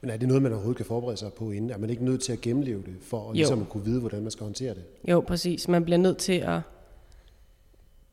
Men 0.00 0.10
er 0.10 0.16
det 0.16 0.28
noget, 0.28 0.42
man 0.42 0.52
overhovedet 0.52 0.76
kan 0.76 0.86
forberede 0.86 1.16
sig 1.16 1.32
på 1.32 1.50
inden? 1.50 1.70
Er 1.70 1.78
man 1.78 1.90
ikke 1.90 2.04
nødt 2.04 2.22
til 2.22 2.32
at 2.32 2.40
gennemleve 2.40 2.82
det, 2.82 2.96
for 3.02 3.30
at, 3.30 3.36
ligesom 3.36 3.60
at 3.60 3.68
kunne 3.68 3.84
vide, 3.84 4.00
hvordan 4.00 4.22
man 4.22 4.30
skal 4.30 4.44
håndtere 4.44 4.74
det? 4.74 4.84
Jo, 5.08 5.20
præcis. 5.20 5.68
Man 5.68 5.84
bliver 5.84 5.98
nødt 5.98 6.18
til 6.18 6.32
at... 6.32 6.60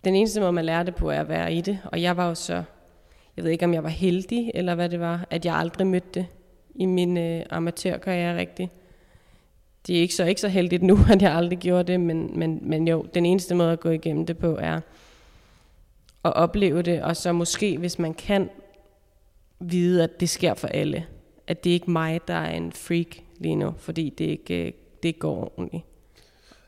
Den 0.04 0.16
eneste 0.16 0.40
måde, 0.40 0.52
man 0.52 0.66
lærer 0.66 0.84
det 0.84 0.96
på, 0.96 1.10
er 1.10 1.20
at 1.20 1.30
være 1.30 1.54
i 1.54 1.62
det. 1.62 1.80
Og 1.86 2.02
jeg 2.02 2.18
var 2.18 2.28
jo 2.28 2.36
så... 2.36 2.64
Jeg 3.38 3.44
ved 3.44 3.52
ikke, 3.52 3.66
om 3.66 3.74
jeg 3.74 3.84
var 3.84 3.90
heldig, 3.90 4.52
eller 4.54 4.76
hvad 4.76 4.90
det 4.90 5.00
var, 5.00 5.28
at 5.30 5.46
jeg 5.46 5.56
aldrig 5.56 5.88
mødte 5.88 6.08
det 6.14 6.26
i 6.76 6.86
min 6.86 7.18
øh, 7.18 7.46
amatørkarriere 7.50 8.38
rigtigt. 8.38 8.72
Det 9.88 9.98
er 9.98 10.02
ikke 10.02 10.16
så, 10.16 10.26
ikke 10.26 10.42
så 10.42 10.48
heldigt 10.48 10.84
nu, 10.84 11.00
at 11.14 11.22
jeg 11.22 11.36
aldrig 11.36 11.60
gjorde 11.60 11.92
det, 11.92 12.00
men, 12.00 12.40
men, 12.40 12.60
men 12.62 12.88
jo, 12.88 13.06
den 13.14 13.26
eneste 13.26 13.56
måde 13.56 13.72
at 13.72 13.80
gå 13.80 13.90
igennem 13.90 14.26
det 14.26 14.38
på 14.38 14.58
er 14.62 14.80
at 16.26 16.34
opleve 16.34 16.82
det, 16.82 17.02
og 17.02 17.18
så 17.18 17.32
måske, 17.32 17.78
hvis 17.78 18.00
man 18.00 18.14
kan, 18.14 18.50
vide, 19.62 20.04
at 20.04 20.20
det 20.20 20.30
sker 20.30 20.54
for 20.54 20.68
alle. 20.68 21.06
At 21.48 21.64
det 21.64 21.70
er 21.70 21.74
ikke 21.74 21.92
mig, 21.92 22.22
der 22.28 22.34
er 22.34 22.56
en 22.56 22.72
freak 22.72 23.08
lige 23.38 23.56
nu, 23.56 23.74
fordi 23.78 24.14
det 24.18 24.26
ikke, 24.26 24.66
det 25.04 25.10
ikke 25.10 25.20
går 25.20 25.54
ordentligt. 25.58 25.84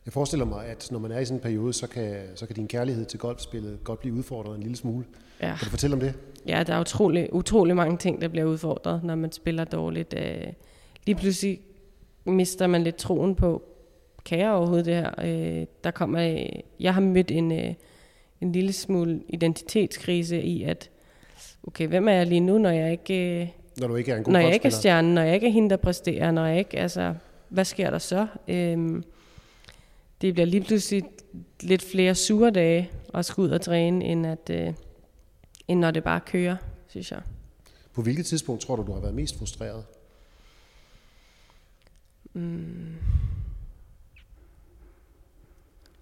Jeg 0.06 0.13
forestiller 0.13 0.45
mig, 0.45 0.65
at 0.65 0.88
når 0.91 0.99
man 0.99 1.12
er 1.12 1.19
i 1.19 1.26
sådan 1.26 1.38
en 1.38 1.41
periode, 1.41 1.73
så 1.73 1.88
kan, 1.88 2.21
så 2.36 2.45
kan 2.45 2.56
din 2.56 2.67
kærlighed 2.67 3.06
til 3.06 3.19
golfspillet 3.19 3.84
godt 3.84 3.99
blive 3.99 4.15
udfordret 4.15 4.56
en 4.56 4.62
lille 4.62 4.78
smule. 4.78 5.06
Ja. 5.41 5.47
Kan 5.47 5.65
du 5.65 5.69
fortælle 5.69 5.93
om 5.93 5.99
det? 5.99 6.13
Ja, 6.47 6.63
der 6.67 6.73
er 6.73 6.82
utrolig, 6.82 7.34
utrolig 7.34 7.76
mange 7.76 7.97
ting, 7.97 8.21
der 8.21 8.28
bliver 8.28 8.45
udfordret, 8.45 9.04
når 9.04 9.15
man 9.15 9.32
spiller 9.32 9.63
dårligt. 9.63 10.13
Øh, 10.17 10.54
lige 11.06 11.15
pludselig 11.15 11.60
mister 12.26 12.68
man 12.68 12.84
lidt 12.84 12.96
troen 12.96 13.36
på, 13.36 13.64
kan 14.26 14.40
jeg 14.40 14.52
overhovedet 14.52 14.86
det 14.86 14.96
her? 14.96 15.12
Øh, 15.24 15.66
der 15.84 15.92
kommer, 15.92 16.48
jeg 16.80 16.94
har 16.94 17.02
mødt 17.02 17.32
en, 17.32 17.52
øh, 17.52 17.74
en 18.42 18.52
lille 18.52 18.74
smule 18.74 19.22
identitetskrise 19.30 20.42
i, 20.42 20.64
at 20.64 20.90
okay, 21.68 21.88
hvem 21.88 22.08
er 22.08 22.12
jeg 22.12 22.28
lige 22.28 22.40
nu, 22.40 22.58
når 22.58 22.70
jeg 22.70 22.92
ikke, 22.92 23.54
når 23.78 23.88
du 23.88 23.96
ikke 23.96 24.12
er 24.12 24.18
en 24.18 24.24
god 24.24 24.34
når 24.34 24.40
jeg 24.40 24.54
ikke 24.54 24.66
er 24.66 24.72
stjernen, 24.72 25.14
når 25.14 25.22
jeg 25.22 25.34
ikke 25.34 25.48
er 25.48 25.52
hende, 25.52 25.70
der 25.70 25.78
præsterer, 25.78 26.32
når 26.32 26.46
jeg 26.46 26.60
ikke, 26.60 26.80
altså, 26.80 27.14
hvad 27.50 27.66
sker 27.66 27.90
der 27.90 27.98
så? 27.98 28.28
Øh, 28.48 29.04
det 30.22 30.34
bliver 30.34 30.46
lige 30.46 30.64
pludselig 30.64 31.04
lidt 31.62 31.82
flere 31.82 32.16
sure 32.16 32.52
dage 32.52 32.90
at 33.14 33.26
skulle 33.26 33.50
ud 33.50 33.54
og 33.54 33.62
træne, 33.62 34.06
end, 34.06 34.28
at, 34.28 34.50
øh, 34.50 34.74
end 35.68 35.80
når 35.80 35.92
det 35.92 36.04
bare 36.04 36.20
kører, 36.20 36.56
synes 36.88 37.12
jeg. 37.12 37.22
På 37.94 38.02
hvilket 38.02 38.26
tidspunkt 38.26 38.62
tror 38.62 38.76
du, 38.76 38.84
du 38.88 38.94
har 38.94 39.00
været 39.00 39.16
mest 39.16 39.38
frustreret? 39.38 39.84
Mm. 42.34 42.96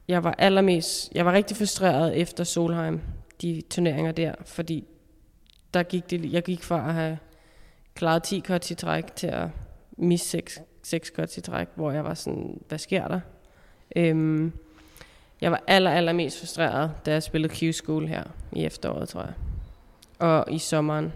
Jeg 0.08 0.24
var 0.24 0.36
allermest, 0.38 1.12
jeg 1.16 1.26
var 1.26 1.34
rigtig 1.34 1.58
frustreret 1.58 2.18
efter 2.18 2.44
Solheim, 2.44 3.02
de 3.42 3.62
turneringer 3.70 4.12
der, 4.12 4.36
fordi 4.46 4.84
der 5.74 5.84
gik 5.84 6.10
det, 6.10 6.34
jeg 6.34 6.44
gik 6.44 6.64
fra 6.64 6.88
at 6.88 6.94
have 6.94 7.18
klaret 7.96 8.24
10 8.24 8.42
cuts 8.42 8.72
i 8.72 8.76
træk 8.76 9.16
til 9.16 9.28
at 9.28 9.48
misse 9.98 10.30
6, 10.30 10.60
6 10.84 11.12
cuts 11.16 11.38
i 11.38 11.42
træk, 11.42 11.68
hvor 11.76 11.92
jeg 11.92 12.04
var 12.04 12.14
sådan, 12.14 12.62
hvad 12.68 12.78
sker 12.78 13.08
der? 13.08 13.20
Øhm, 13.96 14.52
jeg 15.42 15.52
var 15.52 15.64
aller, 15.68 15.92
aller 15.92 16.14
mest 16.14 16.40
frustreret, 16.40 16.92
da 17.06 17.12
jeg 17.12 17.24
spillede 17.24 17.54
Q-School 17.54 18.06
her 18.08 18.24
i 18.52 18.66
efteråret, 18.66 19.10
tror 19.10 19.22
jeg. 19.22 19.34
Og 20.20 20.46
i 20.52 20.60
sommeren. 20.60 21.14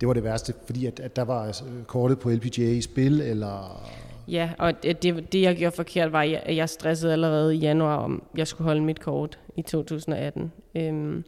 Det 0.00 0.08
var 0.08 0.14
det 0.14 0.24
værste, 0.24 0.54
fordi 0.66 0.86
at, 0.86 1.00
at 1.00 1.16
der 1.16 1.22
var 1.22 1.46
øh, 1.46 1.84
kortet 1.84 2.18
på 2.18 2.30
LPGA 2.30 2.62
i 2.62 2.80
spil, 2.80 3.20
eller... 3.20 3.82
Ja, 4.28 4.50
og 4.58 4.82
det, 4.82 5.32
det 5.32 5.42
jeg 5.42 5.56
gjorde 5.56 5.76
forkert 5.76 6.12
var, 6.12 6.20
at 6.22 6.56
jeg 6.56 6.68
stressede 6.68 7.12
allerede 7.12 7.56
i 7.56 7.58
januar, 7.58 7.96
om 7.96 8.22
jeg 8.36 8.46
skulle 8.46 8.66
holde 8.66 8.82
mit 8.82 9.00
kort 9.00 9.38
i 9.56 9.62
2018. 9.62 10.52
Øhm, 10.74 11.24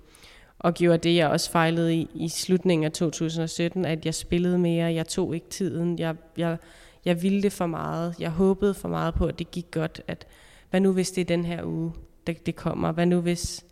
og 0.58 0.74
gjorde 0.74 0.98
det, 0.98 1.16
jeg 1.16 1.28
også 1.28 1.50
fejlede 1.50 1.94
i, 1.94 2.10
i 2.14 2.28
slutningen 2.28 2.84
af 2.84 2.92
2017, 2.92 3.84
at 3.84 4.06
jeg 4.06 4.14
spillede 4.14 4.58
mere, 4.58 4.94
jeg 4.94 5.06
tog 5.06 5.34
ikke 5.34 5.48
tiden, 5.50 5.98
jeg, 5.98 6.16
jeg, 6.36 6.56
jeg 7.04 7.22
ville 7.22 7.42
det 7.42 7.52
for 7.52 7.66
meget, 7.66 8.14
jeg 8.18 8.30
håbede 8.30 8.74
for 8.74 8.88
meget 8.88 9.14
på, 9.14 9.26
at 9.26 9.38
det 9.38 9.50
gik 9.50 9.70
godt, 9.70 10.00
at 10.08 10.26
hvad 10.70 10.80
nu 10.80 10.92
hvis 10.92 11.10
det 11.10 11.20
er 11.20 11.24
den 11.24 11.44
her 11.44 11.64
uge, 11.64 11.92
det, 12.26 12.46
det 12.46 12.56
kommer, 12.56 12.92
hvad 12.92 13.06
nu 13.06 13.20
hvis 13.20 13.64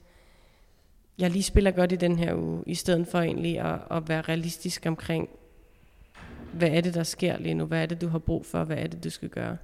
jeg 1.19 1.31
lige 1.31 1.43
spiller 1.43 1.71
godt 1.71 1.93
i 1.93 1.97
den 1.97 2.19
her 2.19 2.35
uge, 2.35 2.63
i 2.67 2.75
stedet 2.75 3.07
for 3.09 3.21
egentlig 3.21 3.59
at, 3.61 3.81
at 3.91 4.09
være 4.09 4.23
realistisk 4.23 4.87
omkring, 4.87 5.29
hvad 6.53 6.69
er 6.71 6.81
det, 6.81 6.95
der 6.95 7.03
sker 7.03 7.39
lige 7.39 7.55
nu, 7.55 7.65
hvad 7.65 7.83
er 7.83 7.87
det, 7.87 8.01
du 8.01 8.09
har 8.09 8.19
brug 8.19 8.47
for, 8.47 8.65
hvad 8.65 8.77
er 8.77 8.87
det, 8.87 9.05
du 9.05 9.11
skal 9.11 9.29
gøre. 9.29 9.57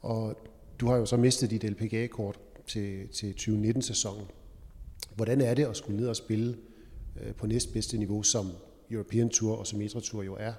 Og 0.00 0.36
du 0.80 0.86
har 0.88 0.96
jo 0.96 1.06
så 1.06 1.16
mistet 1.16 1.50
dit 1.50 1.64
LPGA-kort 1.64 2.38
til, 2.66 3.08
til 3.08 3.34
2019-sæsonen. 3.40 4.26
Hvordan 5.14 5.40
er 5.40 5.54
det 5.54 5.66
at 5.66 5.76
skulle 5.76 6.00
ned 6.00 6.08
og 6.08 6.16
spille 6.16 6.56
øh, 7.20 7.34
på 7.34 7.46
næstbedste 7.46 7.98
niveau, 7.98 8.22
som 8.22 8.52
European 8.90 9.28
Tour 9.28 9.56
og 9.56 9.66
Sumatra 9.66 10.00
Tour 10.00 10.22
jo 10.22 10.36
er? 10.40 10.52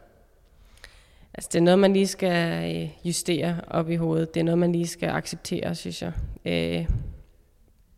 Altså, 1.33 1.49
det 1.53 1.59
er 1.59 1.63
noget, 1.63 1.79
man 1.79 1.93
lige 1.93 2.07
skal 2.07 2.75
øh, 2.75 2.89
justere 3.05 3.61
op 3.67 3.89
i 3.89 3.95
hovedet. 3.95 4.33
Det 4.33 4.39
er 4.39 4.43
noget, 4.43 4.57
man 4.57 4.71
lige 4.71 4.87
skal 4.87 5.09
acceptere, 5.09 5.75
synes 5.75 6.01
jeg. 6.01 6.13
Øh, 6.45 6.89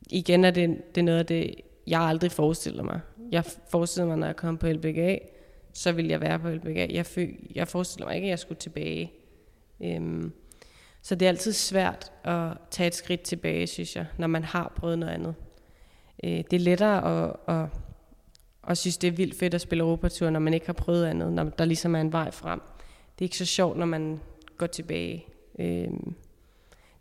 igen 0.10 0.46
er 0.46 0.52
det, 0.52 0.96
det 0.96 1.02
er 1.02 1.06
noget 1.06 1.20
af 1.20 1.26
det, 1.26 1.56
jeg 1.88 2.02
aldrig 2.02 2.32
forestiller 2.32 2.84
mig. 2.84 3.00
Jeg 3.32 3.44
forestiller 3.70 4.08
mig, 4.08 4.18
når 4.18 4.28
jeg 4.28 4.36
kom 4.36 4.58
på 4.58 4.68
LBGA, 4.68 5.18
så 5.74 5.92
vil 5.92 6.08
jeg 6.08 6.22
være 6.22 6.40
på 6.40 6.50
LBGA. 6.50 6.88
Jeg, 6.90 7.06
føl, 7.06 7.36
jeg 7.56 7.68
forestiller 7.68 8.08
mig 8.08 8.16
ikke, 8.16 8.26
at 8.26 8.30
jeg 8.30 8.40
skulle 8.40 8.60
tilbage. 8.60 9.12
Øhm, 9.84 10.32
så 11.02 11.16
det 11.16 11.26
er 11.26 11.30
altid 11.30 11.54
svært 11.54 12.12
at 12.24 12.52
tage 12.72 12.88
et 12.88 12.96
skridt 12.96 13.22
tilbage, 13.22 13.68
synes 13.68 13.96
jeg, 13.96 14.06
når 14.18 14.28
man 14.28 14.44
har 14.44 14.74
prøvet 14.76 15.00
noget 15.00 15.14
andet. 15.14 15.36
Øh, 16.24 16.30
det 16.32 16.54
er 16.54 16.60
lettere 16.60 17.24
at, 17.24 17.56
at, 17.56 17.70
at 18.68 18.78
synes, 18.78 18.98
det 18.98 19.08
er 19.08 19.12
vildt 19.12 19.40
fedt 19.40 19.54
at 19.54 19.62
spille 19.62 19.84
Europatur, 19.84 20.30
når 20.30 20.40
man 20.40 20.54
ikke 20.54 20.66
har 20.66 20.74
prøvet 20.74 21.06
andet, 21.06 21.34
når 21.34 21.44
der 21.44 21.66
ligesom 21.66 21.96
er 21.96 22.02
en 22.02 22.12
vej 22.12 22.32
frem. 22.32 22.62
Det 23.14 23.22
er 23.22 23.28
ikke 23.28 23.38
så 23.38 23.46
sjovt, 23.46 23.78
når 23.78 23.86
man 23.86 24.20
går 24.58 24.68
tilbage. 24.68 25.26
Øh, 25.60 25.90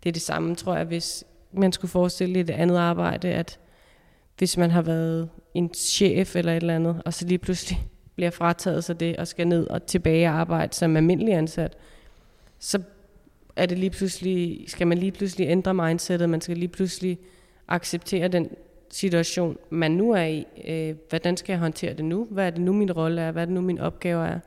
det 0.02 0.08
er 0.08 0.12
det 0.12 0.22
samme, 0.22 0.54
tror 0.54 0.76
jeg, 0.76 0.84
hvis 0.84 1.24
man 1.52 1.72
skulle 1.72 1.90
forestille 1.90 2.40
et 2.40 2.50
andet 2.50 2.76
arbejde, 2.76 3.28
at 3.28 3.58
hvis 4.40 4.56
man 4.56 4.70
har 4.70 4.82
været 4.82 5.28
en 5.54 5.74
chef 5.74 6.36
eller 6.36 6.52
et 6.52 6.56
eller 6.56 6.74
andet, 6.74 7.02
og 7.04 7.14
så 7.14 7.26
lige 7.26 7.38
pludselig 7.38 7.88
bliver 8.16 8.30
frataget 8.30 8.84
sig 8.84 9.00
det, 9.00 9.16
og 9.16 9.28
skal 9.28 9.48
ned 9.48 9.66
og 9.66 9.86
tilbage 9.86 10.28
og 10.28 10.34
arbejde 10.34 10.74
som 10.74 10.96
almindelig 10.96 11.34
ansat, 11.34 11.76
så 12.58 12.82
er 13.56 13.66
det 13.66 13.78
lige 13.78 13.90
pludselig, 13.90 14.64
skal 14.66 14.86
man 14.86 14.98
lige 14.98 15.12
pludselig 15.12 15.48
ændre 15.48 15.74
mindsetet, 15.74 16.28
man 16.28 16.40
skal 16.40 16.56
lige 16.56 16.68
pludselig 16.68 17.18
acceptere 17.68 18.28
den 18.28 18.50
situation, 18.90 19.56
man 19.70 19.90
nu 19.90 20.10
er 20.12 20.24
i. 20.24 20.46
Øh, 20.68 20.96
hvordan 21.08 21.36
skal 21.36 21.52
jeg 21.52 21.60
håndtere 21.60 21.94
det 21.94 22.04
nu? 22.04 22.26
Hvad 22.30 22.46
er 22.46 22.50
det 22.50 22.60
nu, 22.60 22.72
min 22.72 22.92
rolle 22.92 23.20
er? 23.20 23.30
Hvad 23.30 23.42
er 23.42 23.46
det 23.46 23.54
nu, 23.54 23.60
min 23.60 23.78
opgave 23.78 24.26
er? 24.26 24.38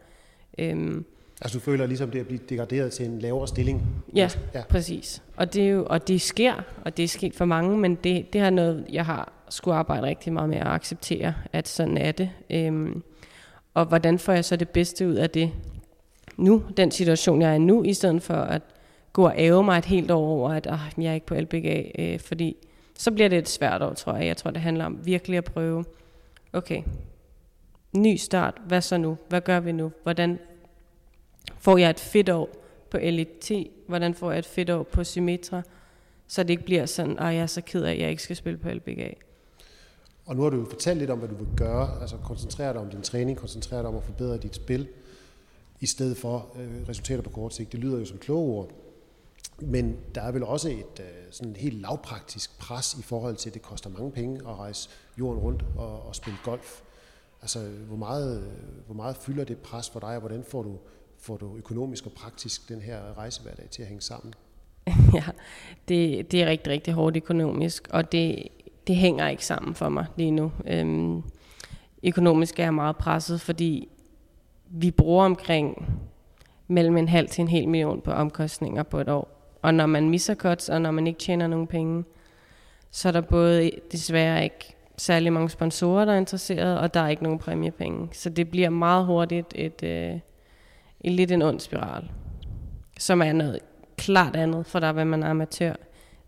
Øhm, 0.58 1.06
altså 1.42 1.58
du 1.58 1.64
føler 1.64 1.86
ligesom 1.86 2.12
det 2.12 2.20
at 2.20 2.28
blive 2.28 2.40
degraderet 2.50 2.92
til 2.92 3.06
en 3.06 3.20
lavere 3.20 3.48
stilling? 3.48 4.04
Ja, 4.16 4.30
ja. 4.54 4.64
præcis. 4.70 5.22
Og 5.38 5.54
det, 5.54 5.64
er 5.64 5.70
jo, 5.70 5.86
og 5.90 6.08
det 6.08 6.22
sker, 6.22 6.54
og 6.86 6.98
det 6.98 7.04
er 7.04 7.08
sket 7.08 7.36
for 7.36 7.46
mange, 7.46 7.78
men 7.78 7.96
det, 7.96 8.34
det 8.34 8.42
er 8.42 8.50
noget, 8.50 8.86
jeg 8.92 9.06
har 9.06 9.34
skulle 9.50 9.76
arbejde 9.76 10.08
rigtig 10.08 10.34
meget 10.34 10.50
med 10.50 10.58
at 10.58 10.68
acceptere, 10.68 11.34
at 11.54 11.68
sådan 11.68 11.98
er 11.98 12.12
det. 12.12 12.30
Øhm, 12.50 13.04
og 13.74 13.86
hvordan 13.86 14.20
får 14.20 14.34
jeg 14.34 14.46
så 14.46 14.56
det 14.56 14.70
bedste 14.70 15.08
ud 15.08 15.14
af 15.14 15.30
det 15.30 15.52
nu, 16.38 16.64
den 16.78 16.92
situation, 16.92 17.42
jeg 17.42 17.50
er 17.50 17.54
i 17.54 17.60
nu, 17.60 17.84
i 17.84 17.94
stedet 17.94 18.24
for 18.24 18.34
at 18.34 18.62
gå 19.14 19.26
og 19.26 19.34
æve 19.38 19.64
mig 19.64 19.78
et 19.78 19.86
helt 19.86 20.12
år 20.12 20.28
over, 20.28 20.50
at 20.50 20.68
øh, 20.72 21.04
jeg 21.04 21.10
er 21.10 21.14
ikke 21.14 21.26
på 21.26 21.36
LBG, 21.36 21.92
øh, 22.00 22.20
fordi 22.20 22.56
så 22.98 23.12
bliver 23.12 23.30
det 23.30 23.38
et 23.38 23.50
svært 23.50 23.82
år, 23.82 23.94
tror 23.94 24.16
jeg. 24.16 24.26
Jeg 24.26 24.38
tror, 24.38 24.52
det 24.52 24.62
handler 24.62 24.86
om 24.86 25.00
virkelig 25.04 25.38
at 25.38 25.44
prøve, 25.44 25.86
okay, 26.54 26.82
ny 27.98 28.16
start, 28.16 28.54
hvad 28.68 28.82
så 28.82 28.98
nu? 28.98 29.18
Hvad 29.30 29.42
gør 29.42 29.60
vi 29.60 29.72
nu? 29.72 29.92
Hvordan 30.04 30.40
får 31.64 31.78
jeg 31.78 31.90
et 31.90 32.00
fedt 32.00 32.30
år 32.30 32.50
på 32.90 32.98
LIT? 32.98 33.52
Hvordan 33.88 34.14
får 34.14 34.32
jeg 34.32 34.40
et 34.40 34.46
fedt 34.46 34.70
år 34.70 34.84
på 34.84 35.04
Symmetra? 35.04 35.62
Så 36.28 36.44
det 36.44 36.50
ikke 36.50 36.66
bliver 36.66 36.86
sådan, 36.86 37.20
at 37.20 37.26
jeg 37.26 37.42
er 37.42 37.48
så 37.48 37.62
ked 37.62 37.84
af, 37.84 37.92
at 37.92 38.00
jeg 38.00 38.10
ikke 38.10 38.24
skal 38.24 38.36
spille 38.36 38.58
på 38.58 38.70
LBGA. 38.70 39.10
Og 40.26 40.36
nu 40.36 40.42
har 40.42 40.50
du 40.50 40.58
jo 40.58 40.66
fortalt 40.66 41.00
lidt 41.00 41.10
om, 41.10 41.20
hvad 41.20 41.30
du 41.30 41.36
vil 41.36 41.48
gøre. 41.58 42.02
Altså 42.02 42.18
koncentrere 42.18 42.74
dig 42.74 42.82
om 42.82 42.90
din 42.90 43.02
træning, 43.02 43.38
koncentrere 43.38 43.80
dig 43.80 43.88
om 43.88 43.96
at 43.96 44.04
forbedre 44.04 44.38
dit 44.38 44.56
spil, 44.56 44.88
i 45.80 45.86
stedet 45.86 46.18
for 46.18 46.48
øh, 46.60 46.90
resultater 46.90 47.22
på 47.24 47.30
kort 47.30 47.54
sigt. 47.54 47.72
Det 47.72 47.80
lyder 47.80 48.00
jo 48.00 48.06
som 48.06 48.18
kloge 48.18 48.54
ord. 48.58 48.70
Men 49.60 49.98
der 50.16 50.22
er 50.22 50.32
vel 50.32 50.44
også 50.44 50.70
et 50.70 51.00
øh, 51.00 51.06
sådan 51.32 51.56
helt 51.56 51.82
lavpraktisk 51.82 52.60
pres 52.60 52.96
i 53.00 53.02
forhold 53.02 53.36
til, 53.36 53.50
at 53.50 53.54
det 53.54 53.62
koster 53.62 53.90
mange 53.90 54.12
penge 54.12 54.40
at 54.40 54.56
rejse 54.56 54.90
jorden 55.20 55.40
rundt 55.42 55.66
og, 55.78 56.02
og 56.08 56.16
spille 56.16 56.40
golf. 56.44 56.82
Altså, 57.42 57.60
hvor 57.88 57.98
meget, 57.98 58.42
øh, 58.42 58.86
hvor 58.86 58.96
meget 58.96 59.18
fylder 59.18 59.44
det 59.44 59.58
pres 59.58 59.90
for 59.90 60.00
dig, 60.00 60.10
og 60.10 60.20
hvordan 60.20 60.44
får 60.44 60.64
du, 60.64 60.78
får 61.24 61.38
du 61.38 61.56
økonomisk 61.58 62.06
og 62.06 62.12
praktisk 62.12 62.70
den 62.70 62.82
her 62.82 63.18
rejsehverdag 63.18 63.70
til 63.70 63.82
at 63.82 63.88
hænge 63.88 64.02
sammen? 64.02 64.34
Ja, 65.14 65.24
det, 65.88 66.32
det 66.32 66.44
er 66.44 66.48
rigtig, 66.48 66.74
rigtig 66.74 66.94
hårdt 66.94 67.18
økonomisk, 67.18 67.88
og 67.90 68.12
det, 68.12 68.48
det 68.88 68.96
hænger 68.96 69.28
ikke 69.28 69.46
sammen 69.46 69.76
for 69.76 69.90
mig 69.90 70.06
lige 70.16 70.32
nu. 70.32 70.52
Øhm, 70.68 71.24
økonomisk 72.04 72.60
er 72.60 72.64
jeg 72.64 72.74
meget 72.74 72.98
presset, 72.98 73.42
fordi 73.42 73.88
vi 74.70 74.92
bruger 74.92 75.26
omkring 75.26 76.00
mellem 76.68 76.98
en 76.98 77.08
halv 77.08 77.30
til 77.30 77.42
en 77.42 77.48
hel 77.48 77.68
million 77.68 78.02
på 78.02 78.12
omkostninger 78.12 78.84
på 78.84 79.00
et 79.00 79.10
år. 79.10 79.58
Og 79.62 79.74
når 79.74 79.86
man 79.86 80.10
misser 80.10 80.36
cuts, 80.36 80.70
og 80.70 80.82
når 80.82 80.92
man 80.92 81.08
ikke 81.08 81.20
tjener 81.20 81.48
nogen 81.48 81.68
penge, 81.68 82.04
så 82.92 83.08
er 83.08 83.12
der 83.12 83.22
både 83.22 83.72
desværre 83.92 84.44
ikke 84.44 84.76
særlig 84.98 85.34
mange 85.34 85.50
sponsorer, 85.50 86.06
der 86.06 86.14
er 86.14 86.18
interesseret, 86.18 86.80
og 86.80 86.94
der 86.94 87.00
er 87.00 87.10
ikke 87.10 87.24
nogen 87.24 87.40
præmiepenge. 87.40 88.10
Så 88.12 88.30
det 88.30 88.52
bliver 88.52 88.70
meget 88.70 89.06
hurtigt 89.06 89.54
et, 89.56 89.66
et, 89.66 89.84
øh, 89.84 90.20
et 91.04 91.12
lidt 91.12 91.32
en 91.32 91.42
ond 91.42 91.60
spiral, 91.60 92.04
som 93.00 93.22
er 93.22 93.34
noget 93.34 93.60
klart 93.98 94.36
andet, 94.36 94.66
for 94.66 94.80
der 94.80 94.90
var 94.90 95.04
man 95.04 95.24
amatør. 95.24 95.74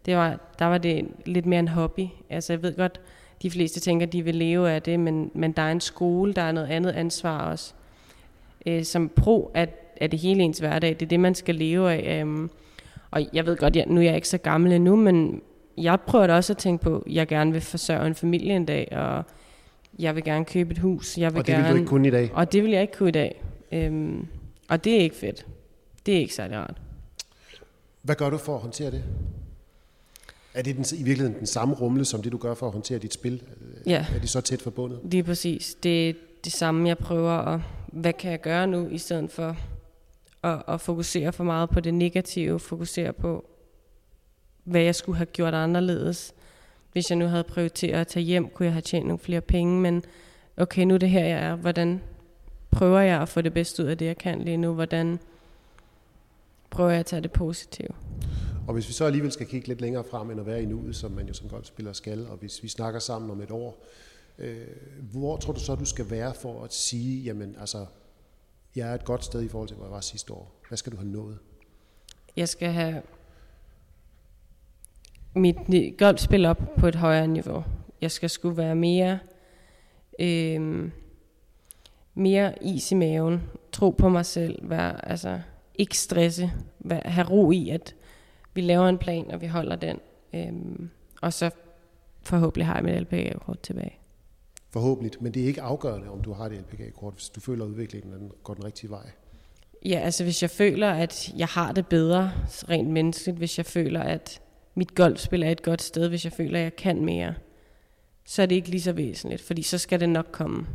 Det 0.06 0.16
var, 0.16 0.40
der 0.60 0.66
var 0.66 0.78
det 0.78 1.08
lidt 1.26 1.46
mere 1.46 1.60
en 1.60 1.68
hobby. 1.68 2.08
Altså 2.30 2.54
jeg 2.54 2.62
ved 2.62 2.76
godt, 2.76 3.00
de 3.42 3.52
fleste 3.52 3.80
tænker, 3.80 4.06
de 4.06 4.22
vil 4.22 4.36
leve 4.36 4.72
af 4.72 4.82
det, 4.82 5.00
men, 5.00 5.32
men 5.34 5.52
der 5.52 5.62
er 5.62 5.72
en 5.72 5.82
skole, 5.82 6.34
der 6.34 6.42
er 6.42 6.52
noget 6.52 6.68
andet 6.68 6.92
ansvar 6.92 7.52
også. 7.52 7.74
Øh, 8.66 8.84
som 8.84 9.10
pro 9.10 9.52
at, 9.54 9.70
at 9.98 10.12
det 10.12 10.20
hele 10.20 10.44
ens 10.44 10.60
hverdag, 10.60 10.90
det 10.90 11.02
er 11.02 11.10
det, 11.10 11.20
man 11.20 11.36
skal 11.36 11.56
leve 11.56 11.94
af. 11.94 12.24
Øh, 12.26 12.50
og 13.12 13.22
jeg 13.34 13.46
ved 13.46 13.58
godt, 13.58 13.76
jeg, 13.76 13.86
nu 13.88 14.02
er 14.02 14.06
jeg 14.06 14.16
ikke 14.16 14.28
så 14.28 14.38
gammel 14.38 14.72
endnu, 14.72 14.96
men 14.96 15.42
jeg 15.78 16.02
prøver 16.02 16.28
da 16.28 16.36
også 16.36 16.54
at 16.54 16.58
tænke 16.58 16.84
på, 16.84 17.04
at 17.06 17.14
jeg 17.14 17.28
gerne 17.28 17.52
vil 17.52 17.62
forsørge 17.62 18.08
en 18.08 18.16
familie 18.16 18.56
en 18.56 18.66
dag, 18.66 18.88
og 18.92 19.24
jeg 20.00 20.16
vil 20.16 20.24
gerne 20.24 20.46
købe 20.46 20.72
et 20.72 20.78
hus. 20.78 21.18
Jeg 21.18 21.34
vil 21.34 21.40
og 21.40 21.48
det 21.48 21.54
gerne, 21.54 21.64
vil 21.64 21.74
du 21.74 21.78
ikke 21.78 21.90
kunne 21.90 22.08
i 22.08 22.12
dag? 22.12 22.32
Og 22.34 22.52
det 22.52 22.64
vil 22.64 22.72
jeg 22.72 22.82
ikke 22.82 22.94
kunne 22.94 23.10
i 23.10 23.12
dag. 23.12 23.42
Øhm, 23.72 24.28
og 24.70 24.84
det 24.84 24.96
er 24.96 25.00
ikke 25.00 25.16
fedt. 25.16 25.46
Det 26.06 26.16
er 26.16 26.20
ikke 26.20 26.34
særlig 26.34 26.58
rart. 26.58 26.82
Hvad 28.02 28.16
gør 28.16 28.30
du 28.30 28.38
for 28.38 28.56
at 28.56 28.62
håndtere 28.62 28.92
det? 28.92 29.04
Er 30.54 30.62
det 30.62 30.76
den, 30.76 30.86
i 31.00 31.04
virkeligheden 31.04 31.40
den 31.40 31.48
samme 31.48 31.76
rumle, 31.76 32.06
som 32.06 32.22
det 32.22 32.32
du 32.32 32.38
gør 32.38 32.54
for 32.54 32.66
at 32.66 32.72
håndtere 32.72 33.00
dit 33.00 33.14
spil? 33.14 33.44
Ja. 33.86 34.06
Er 34.16 34.20
de 34.20 34.28
så 34.28 34.42
tæt 34.42 34.62
forbundet? 34.62 35.00
Det 35.12 35.20
er 35.20 35.24
præcis. 35.24 35.76
Det 35.84 36.10
er 36.10 36.14
det 36.44 36.54
samme, 36.54 36.88
jeg 36.88 36.98
prøver 36.98 37.32
at, 37.32 37.60
hvad 37.88 38.14
kan 38.14 38.32
jeg 38.32 38.42
gøre 38.42 38.68
nu, 38.68 38.88
i 38.88 38.98
stedet 38.98 39.32
for 39.32 39.58
at, 40.44 40.64
at 40.68 40.82
fokusere 40.82 41.34
for 41.34 41.44
meget 41.44 41.70
på 41.70 41.80
det 41.80 41.94
negative, 41.94 42.60
fokusere 42.60 43.14
på, 43.14 43.50
hvad 44.64 44.82
jeg 44.82 44.96
skulle 44.96 45.18
have 45.18 45.26
gjort 45.26 45.54
anderledes. 45.54 46.34
Hvis 46.92 47.10
jeg 47.10 47.18
nu 47.18 47.26
havde 47.26 47.44
prioriteret 47.44 48.02
at 48.02 48.08
tage 48.08 48.24
hjem, 48.24 48.50
kunne 48.50 48.66
jeg 48.66 48.74
have 48.74 48.82
tjent 48.82 49.06
nogle 49.06 49.20
flere 49.20 49.42
penge, 49.42 49.82
men 49.82 50.04
okay, 50.58 50.84
nu 50.84 50.94
er 50.94 50.98
det 50.98 51.10
her, 51.10 51.26
jeg 51.26 51.40
er. 51.40 51.56
Hvordan 51.56 52.02
prøver 52.76 53.00
jeg 53.00 53.22
at 53.22 53.30
få 53.30 53.42
det 53.42 53.54
bedste 53.54 53.84
ud 53.84 53.88
af 53.88 53.98
det, 53.98 54.06
jeg 54.06 54.18
kan 54.18 54.42
lige 54.42 54.58
nu? 54.58 54.74
Hvordan 54.74 55.20
prøver 56.70 56.90
jeg 56.90 57.00
at 57.00 57.06
tage 57.06 57.22
det 57.22 57.32
positive? 57.32 57.90
Og 58.68 58.74
hvis 58.74 58.88
vi 58.88 58.94
så 58.94 59.06
alligevel 59.06 59.32
skal 59.32 59.48
kigge 59.48 59.68
lidt 59.68 59.82
længere 59.82 60.04
frem 60.12 60.32
end 60.32 60.40
at 60.40 60.46
være 60.46 60.64
i 60.64 60.66
nuet, 60.66 60.96
som 60.96 61.12
man 61.12 61.28
jo 61.28 61.34
som 61.34 61.50
golfspiller 61.50 61.94
skal, 61.94 62.28
og 62.28 62.38
hvis 62.38 62.64
vi 62.64 62.68
snakker 62.68 63.00
sammen 63.00 63.32
om 63.32 63.42
et 63.42 63.52
år, 63.52 63.86
øh, 64.40 64.68
hvor 65.12 65.38
tror 65.38 65.54
du 65.54 65.60
så, 65.60 65.76
du 65.76 65.86
skal 65.86 66.10
være 66.10 66.34
for 66.34 66.64
at 66.64 66.74
sige, 66.74 67.24
jamen 67.24 67.56
altså, 67.60 67.86
jeg 68.76 68.90
er 68.90 68.94
et 68.94 69.06
godt 69.06 69.24
sted 69.24 69.44
i 69.44 69.48
forhold 69.48 69.68
til, 69.68 69.78
hvor 69.78 69.86
jeg 69.86 69.94
var 69.94 70.02
sidste 70.02 70.34
år. 70.34 70.62
Hvad 70.68 70.78
skal 70.78 70.92
du 70.92 70.98
have 70.98 71.10
nået? 71.10 71.38
Jeg 72.36 72.50
skal 72.50 72.70
have 72.70 73.02
mit 75.36 75.58
golfspil 75.98 76.46
op 76.46 76.62
på 76.78 76.88
et 76.88 76.96
højere 76.96 77.28
niveau. 77.28 77.64
Jeg 78.02 78.12
skal 78.12 78.30
skulle 78.30 78.58
være 78.58 78.76
mere, 78.76 79.20
øh, 80.20 80.90
mere 82.16 82.64
is 82.64 82.92
i 82.92 82.96
maven, 82.96 83.42
tro 83.72 83.90
på 83.90 84.10
mig 84.10 84.26
selv, 84.26 84.70
være, 84.70 85.10
altså, 85.10 85.40
ikke 85.76 85.98
stresse, 85.98 86.52
være, 86.80 87.02
have 87.06 87.28
ro 87.28 87.52
i, 87.52 87.70
at 87.70 87.96
vi 88.54 88.62
laver 88.62 88.90
en 88.90 88.98
plan, 88.98 89.32
og 89.32 89.42
vi 89.42 89.48
holder 89.48 89.76
den. 89.76 90.00
Øh, 90.34 90.90
og 91.22 91.34
så 91.34 91.50
forhåbentlig 92.22 92.66
har 92.66 92.76
jeg 92.76 92.84
mit 92.84 93.02
LPG-kort 93.02 93.60
tilbage. 93.60 94.00
Forhåbentlig, 94.70 95.12
men 95.20 95.34
det 95.34 95.44
er 95.44 95.48
ikke 95.48 95.62
afgørende, 95.62 96.10
om 96.10 96.22
du 96.22 96.34
har 96.34 96.50
det 96.50 96.58
LPGA-kort, 96.58 97.14
hvis 97.14 97.30
du 97.30 97.40
føler, 97.40 97.66
at 97.66 97.70
udviklingen 97.70 98.14
den 98.14 98.32
går 98.44 98.54
den 98.54 98.66
rigtige 98.66 98.90
vej. 98.90 99.10
Ja, 99.86 100.00
altså 100.00 100.24
hvis 100.24 100.42
jeg 100.42 100.50
føler, 100.50 100.92
at 100.92 101.34
jeg 101.38 101.48
har 101.48 101.72
det 101.72 101.88
bedre 101.88 102.32
rent 102.70 102.90
menneskeligt, 102.90 103.38
hvis 103.38 103.58
jeg 103.58 103.66
føler, 103.66 104.02
at 104.02 104.42
mit 104.76 104.96
golfspil 104.96 105.44
er 105.44 105.50
et 105.50 105.64
godt 105.64 105.82
sted, 105.82 106.10
hvis 106.10 106.26
jeg 106.26 106.34
føler, 106.34 106.60
at 106.60 106.64
jeg 106.64 106.76
kan 106.76 107.06
mere, 107.06 107.34
så 108.26 108.42
er 108.42 108.46
det 108.46 108.56
ikke 108.56 108.70
lige 108.70 108.82
så 108.82 108.94
væsentligt, 108.94 109.42
fordi 109.42 109.62
så 109.62 109.78
skal 109.78 110.00
det 110.00 110.10
nok 110.10 110.28
komme. 110.32 110.68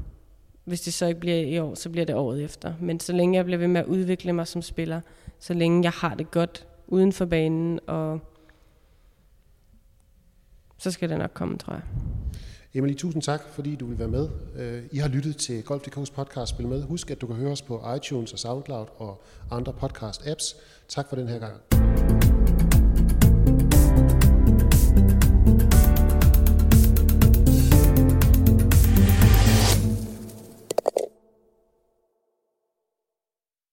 Hvis 0.64 0.80
det 0.80 0.94
så 0.94 1.06
ikke 1.06 1.20
bliver 1.20 1.36
i 1.36 1.58
år, 1.58 1.74
så 1.74 1.90
bliver 1.90 2.06
det 2.06 2.14
året 2.14 2.44
efter. 2.44 2.74
Men 2.80 3.00
så 3.00 3.12
længe 3.12 3.36
jeg 3.36 3.44
bliver 3.44 3.58
ved 3.58 3.68
med 3.68 3.80
at 3.80 3.86
udvikle 3.86 4.32
mig 4.32 4.46
som 4.46 4.62
spiller, 4.62 5.00
så 5.38 5.54
længe 5.54 5.82
jeg 5.82 5.92
har 5.92 6.14
det 6.14 6.30
godt 6.30 6.66
uden 6.86 7.12
for 7.12 7.24
banen, 7.24 7.80
og 7.86 8.20
så 10.78 10.90
skal 10.90 11.08
det 11.08 11.18
nok 11.18 11.30
komme, 11.34 11.58
tror 11.58 11.72
jeg. 11.72 11.82
Emily, 12.74 12.94
tusind 12.94 13.22
tak, 13.22 13.40
fordi 13.48 13.76
du 13.76 13.86
vil 13.86 13.98
være 13.98 14.08
med. 14.08 14.28
Øh, 14.56 14.82
I 14.92 14.98
har 14.98 15.08
lyttet 15.08 15.36
til 15.36 15.62
Golf.dk's 15.62 16.12
podcast 16.14 16.50
Spil 16.50 16.68
Med. 16.68 16.82
Husk, 16.82 17.10
at 17.10 17.20
du 17.20 17.26
kan 17.26 17.36
høre 17.36 17.52
os 17.52 17.62
på 17.62 17.82
iTunes 17.96 18.32
og 18.32 18.38
SoundCloud 18.38 18.86
og 18.96 19.22
andre 19.50 19.72
podcast-apps. 19.82 20.60
Tak 20.88 21.08
for 21.08 21.16
den 21.16 21.28
her 21.28 21.38
gang. 21.38 22.09